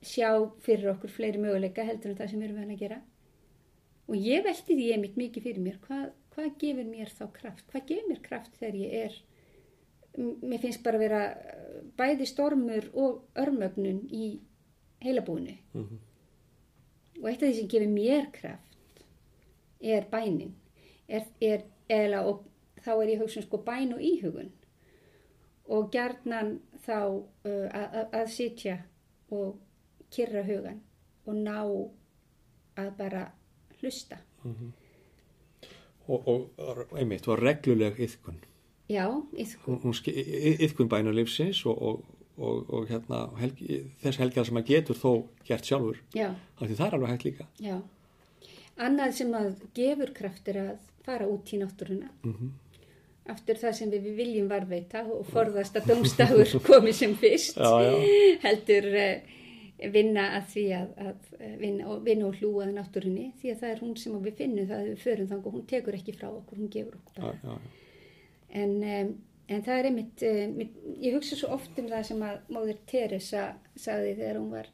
sjá 0.05 0.29
fyrir 0.65 0.91
okkur 0.93 1.13
fleiri 1.13 1.41
möguleika 1.41 1.85
heldur 1.87 2.13
en 2.13 2.19
það 2.19 2.33
sem 2.33 2.43
við 2.43 2.49
erum 2.51 2.75
að 2.75 2.83
gera. 2.83 2.99
Og 4.07 4.19
ég 4.23 4.43
velti 4.45 4.75
því 4.77 4.91
einmitt 4.95 5.17
mikið 5.19 5.47
fyrir 5.49 5.63
mér, 5.63 5.79
hvað, 5.83 6.11
hvað 6.35 6.51
gefur 6.61 6.85
mér 6.87 7.09
þá 7.11 7.25
kraft? 7.35 7.65
Hvað 7.71 7.89
gefur 7.89 8.11
mér 8.11 8.21
kraft 8.23 8.53
þegar 8.59 8.77
ég 8.79 8.93
er, 9.07 9.17
mér 10.17 10.61
finnst 10.63 10.83
bara 10.85 10.99
að 10.99 11.03
vera 11.03 11.23
eh, 11.33 11.81
bæði 11.97 12.29
stormur 12.29 12.87
og 12.95 13.41
örmögnun 13.41 14.05
í 14.13 14.29
heilabúinu. 15.03 15.57
Mhm. 15.73 15.99
Og 17.23 17.29
eitt 17.29 17.43
af 17.43 17.49
því 17.49 17.55
sem 17.59 17.67
gefur 17.67 17.87
mér 17.93 18.31
kraft 18.31 19.03
er 19.81 20.05
bænin. 20.11 20.55
Er, 21.07 21.23
er, 21.41 21.61
eða, 21.89 22.19
og 22.25 22.43
þá 22.83 22.89
er 23.01 23.07
ég 23.15 23.21
hugsun 23.21 23.43
sko 23.43 23.57
bæn 23.57 23.93
og 23.93 23.99
íhugun. 24.01 24.51
Og 25.67 25.89
gjarnan 25.91 26.59
þá 26.85 26.97
uh, 27.07 27.67
að, 27.73 27.95
að, 28.13 28.27
sitja 28.31 28.77
og 29.31 29.57
kyrra 30.13 30.43
hugan 30.47 30.81
og 31.25 31.35
ná 31.35 31.57
að 32.77 32.91
bara 32.97 33.25
hlusta. 33.81 34.17
og, 36.07 36.27
og, 36.27 36.45
og 36.57 36.93
einmitt 36.99 37.27
og 37.27 37.39
regluleg 37.41 37.97
yðkun 37.99 38.37
Já, 38.89 39.03
íþkun. 39.35 39.65
hún, 39.65 39.79
hún 39.83 39.93
ski- 39.93 40.13
y- 40.15 40.53
y- 40.53 40.57
yðkun 40.63 40.87
bæna 40.89 41.11
lífsins 41.11 41.65
og, 41.65 41.81
og, 41.81 42.05
og, 42.37 42.69
og 42.69 42.87
hérna 42.89 43.23
helgi, 43.41 43.83
þess 44.03 44.21
helgar 44.21 44.47
sem 44.47 44.59
að 44.59 44.71
getur 44.71 44.99
þó 44.99 45.11
gert 45.47 45.65
sjálfur 45.65 46.01
Já, 46.15 46.29
af 46.31 46.65
því 46.65 46.75
það 46.75 46.87
er 46.87 46.97
alveg 46.97 47.13
hægt 47.13 47.27
líka 47.29 47.47
já. 47.63 47.77
Annað 48.77 49.15
sem 49.17 49.33
að 49.33 49.53
gefur 49.73 50.13
kraft 50.13 50.49
er 50.51 50.61
að 50.61 50.75
fara 51.07 51.27
út 51.29 51.49
í 51.49 51.57
náttúruna. 51.61 52.11
Mhm. 52.27 52.51
Aftur 53.27 53.57
það 53.59 53.73
sem 53.75 53.89
við 53.91 54.05
viljum 54.15 54.45
varveita 54.47 55.01
og 55.11 55.25
forðast 55.33 55.75
að 55.75 55.89
dómstafur 55.91 56.53
komi 56.67 56.93
sem 56.95 57.15
fyrst. 57.19 57.57
Já, 57.57 57.73
já. 57.83 57.95
heldur 58.45 58.87
uh, 58.93 59.33
vinna 59.93 60.29
að 60.37 60.45
því 60.53 60.65
að, 60.77 60.93
að 61.07 61.33
eh, 61.39 61.57
vinna, 61.59 61.89
og, 61.91 61.99
vinna 62.05 62.29
og 62.29 62.39
hlúa 62.39 62.69
náttúrunni 62.71 63.27
því 63.41 63.51
að 63.51 63.59
það 63.63 63.73
er 63.73 63.81
hún 63.83 63.97
sem 63.99 64.15
við 64.23 64.39
finnum 64.39 64.69
það 64.69 64.79
að 64.79 64.87
við 64.87 65.03
förum 65.03 65.27
þannig 65.31 65.49
og 65.49 65.57
hún 65.57 65.67
tekur 65.73 65.97
ekki 65.97 66.15
frá 66.17 66.29
okkur, 66.31 66.61
hún 66.61 66.71
gefur 66.73 66.95
okkur 66.97 67.17
já, 67.17 67.25
bara. 67.25 67.37
já, 67.43 67.51
já. 67.51 67.83
En, 68.57 68.73
um, 68.79 69.11
en 69.49 69.61
það 69.63 69.77
er 69.79 69.85
einmitt, 69.89 70.23
um, 70.27 70.57
ég 71.01 71.13
hugsa 71.15 71.35
svo 71.39 71.49
oft 71.55 71.77
um 71.79 71.87
það 71.87 72.03
sem 72.09 72.23
að 72.27 72.39
móður 72.51 72.77
Teresa 72.89 73.45
sagði 73.79 74.15
þegar 74.19 74.39
hún 74.41 74.51
var 74.51 74.67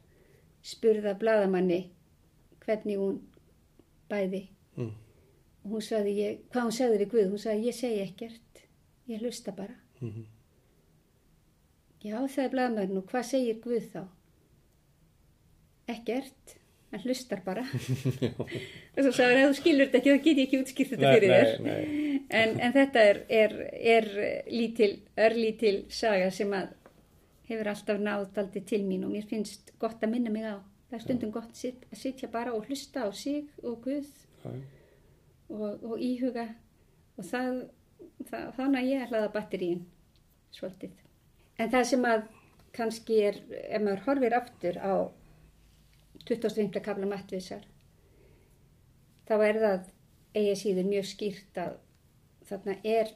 spurða 0.64 1.12
bladamanni 1.20 1.80
hvernig 2.64 2.98
hún 2.98 3.20
bæði 4.10 4.46
Mm. 4.76 4.90
hún 5.70 5.82
sagði, 5.86 6.12
ég, 6.18 6.38
hvað 6.50 6.64
hún 6.66 6.72
sagði 6.74 6.96
við 7.04 7.10
Guð, 7.12 7.28
hún 7.30 7.38
sagði 7.44 7.68
ég 7.68 7.74
segi 7.78 8.00
ekkert, 8.02 8.62
ég 9.08 9.20
hlusta 9.22 9.52
bara. 9.54 9.76
Mhm. 10.00 10.24
Já, 12.04 12.16
það 12.26 12.42
er 12.44 12.50
blaðmörn 12.56 12.98
og 12.98 13.06
hvað 13.12 13.24
segir 13.28 13.60
Guð 13.62 13.86
þá? 13.92 14.02
Ekkert, 15.94 16.56
hann 16.90 17.00
hlustar 17.04 17.40
bara. 17.44 17.62
og 18.96 18.98
svo 19.04 19.12
sagði 19.12 19.40
hann, 19.44 19.52
þú 19.52 19.58
skilur 19.60 19.86
þetta 19.92 20.00
ekki, 20.00 20.10
þá 20.10 20.24
get 20.26 20.38
ég 20.40 20.44
ekki 20.48 20.60
útskýrt 20.64 20.92
þetta 20.94 21.06
Nei, 21.06 21.14
fyrir 21.14 21.30
nei, 21.30 21.38
þér. 21.38 21.64
nei. 21.64 22.13
En, 22.32 22.56
en 22.60 22.72
þetta 22.72 23.02
er, 23.04 23.20
er, 23.28 23.54
er 23.74 24.06
lítil, 24.48 24.92
örlítil 25.20 25.84
saga 25.92 26.30
sem 26.32 26.52
að 26.56 26.72
hefur 27.48 27.68
alltaf 27.68 28.00
nátt 28.00 28.38
aldrei 28.40 28.64
til 28.64 28.80
mín 28.86 29.04
og 29.04 29.12
mér 29.12 29.26
finnst 29.28 29.74
gott 29.80 30.02
að 30.02 30.14
minna 30.14 30.32
mig 30.32 30.46
á. 30.48 30.56
Það 30.88 30.98
er 30.98 31.04
stundum 31.04 31.32
gott 31.34 31.56
sit, 31.58 31.84
að 31.90 32.00
sitja 32.00 32.28
bara 32.32 32.54
og 32.56 32.68
hlusta 32.68 33.04
á 33.04 33.08
sig 33.12 33.50
og 33.62 33.82
Guð 33.84 34.08
og, 34.44 35.82
og 35.84 35.98
íhuga 36.00 36.46
og 37.18 37.28
það, 37.28 37.60
það 38.30 38.48
þannig 38.56 38.80
að 38.80 38.90
ég 38.92 39.10
hlaða 39.10 39.32
batterín 39.34 39.84
svolítið. 40.54 40.96
En 41.58 41.70
það 41.70 41.86
sem 41.90 42.08
að 42.08 42.24
kannski 42.74 43.20
er, 43.28 43.38
ef 43.68 43.82
maður 43.82 44.04
horfir 44.08 44.36
aftur 44.38 44.80
á 44.80 44.94
25. 46.24 46.80
kabla 46.82 47.06
mattvísar, 47.10 47.66
þá 49.28 49.34
er 49.44 49.60
það 49.60 49.90
eigi 50.34 50.54
síður 50.58 50.88
mjög 50.88 51.08
skýrt 51.10 51.60
að 51.60 51.74
þarna 52.48 52.76
er 52.84 53.12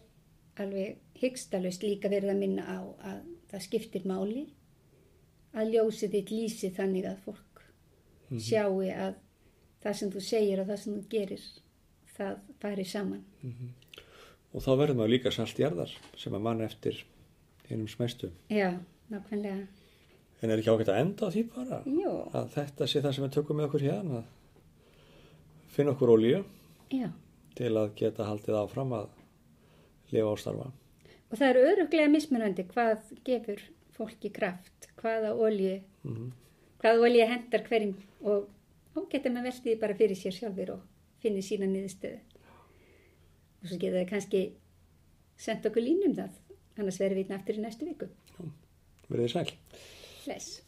alveg 0.59 0.99
hyggstalaust 1.21 1.85
líka 1.87 2.11
verið 2.11 2.33
að 2.35 2.41
minna 2.43 2.64
á 2.67 2.79
að 3.12 3.21
það 3.51 3.64
skiptir 3.67 4.07
máli 4.09 4.47
að 5.57 5.73
ljósið 5.75 6.14
þitt 6.17 6.33
lýsi 6.35 6.71
þannig 6.77 7.07
að 7.09 7.23
fólk 7.25 7.62
sjáu 8.45 8.83
að 8.93 9.14
það 9.83 9.99
sem 10.01 10.11
þú 10.12 10.23
segir 10.27 10.61
og 10.62 10.69
það 10.69 10.81
sem 10.83 10.97
þú 10.97 11.03
gerir 11.14 11.45
það 12.19 12.41
fari 12.61 12.85
saman. 12.85 13.23
Og 14.53 14.64
þá 14.64 14.71
verður 14.81 14.99
maður 14.99 15.12
líka 15.14 15.33
saltjarðar 15.33 15.93
sem 16.19 16.35
að 16.35 16.45
mann 16.45 16.64
eftir 16.67 17.05
einum 17.71 17.88
smestu. 17.88 18.31
Já, 18.51 18.73
nákvæmlega. 19.12 19.69
En 20.43 20.51
er 20.51 20.61
ekki 20.61 20.71
ágætt 20.73 20.91
að 20.93 21.01
enda 21.03 21.29
á 21.29 21.35
því 21.35 21.45
bara? 21.55 21.79
Jú, 21.87 22.11
Að 22.37 22.51
þetta 22.55 22.87
sé 22.91 23.03
það 23.05 23.14
sem 23.14 23.25
við 23.27 23.33
tökum 23.37 23.59
með 23.59 23.69
okkur 23.69 23.85
hérna, 23.87 24.21
að 24.23 25.73
finna 25.75 25.95
okkur 25.95 26.12
ólíu 26.14 26.43
til 27.59 27.73
að 27.75 27.95
geta 27.99 28.27
haldið 28.29 28.59
áfram 28.61 28.95
að 28.99 29.09
lifa 30.12 30.27
og 30.33 30.38
starfa. 30.38 30.71
Og 31.31 31.38
það 31.38 31.51
eru 31.51 31.64
öruglega 31.73 32.09
mismunandi 32.12 32.64
hvað 32.64 32.99
gefur 33.25 33.61
fólki 33.99 34.31
kraft, 34.33 34.88
hvaða 35.03 35.33
olju, 35.37 35.81
Mhm. 36.05 36.31
hvaða 36.81 37.03
olju 37.09 37.27
hendar 37.29 37.62
hverjum 37.68 37.94
og 38.23 38.49
þá 38.94 39.09
getur 39.11 39.31
maður 39.33 39.51
veltið 39.53 39.81
bara 39.81 39.94
fyrir 39.94 40.16
sér 40.16 40.33
sjálfur 40.33 40.71
og 40.77 40.81
finnir 41.23 41.42
sína 41.42 41.66
niðurstöðu. 41.66 42.18
Og 43.62 43.68
svo 43.68 43.77
getur 43.79 43.99
það 44.05 44.11
kannski 44.11 44.53
sendt 45.37 45.66
okkur 45.66 45.83
línum 45.83 46.14
það, 46.14 46.31
annars 46.79 46.99
verður 47.01 47.25
við 47.25 47.35
aftur 47.35 47.55
í 47.55 47.64
næstu 47.64 47.85
viku. 47.87 48.09
Verðið 49.11 49.33
sæl. 49.33 49.53
Bless. 50.25 50.62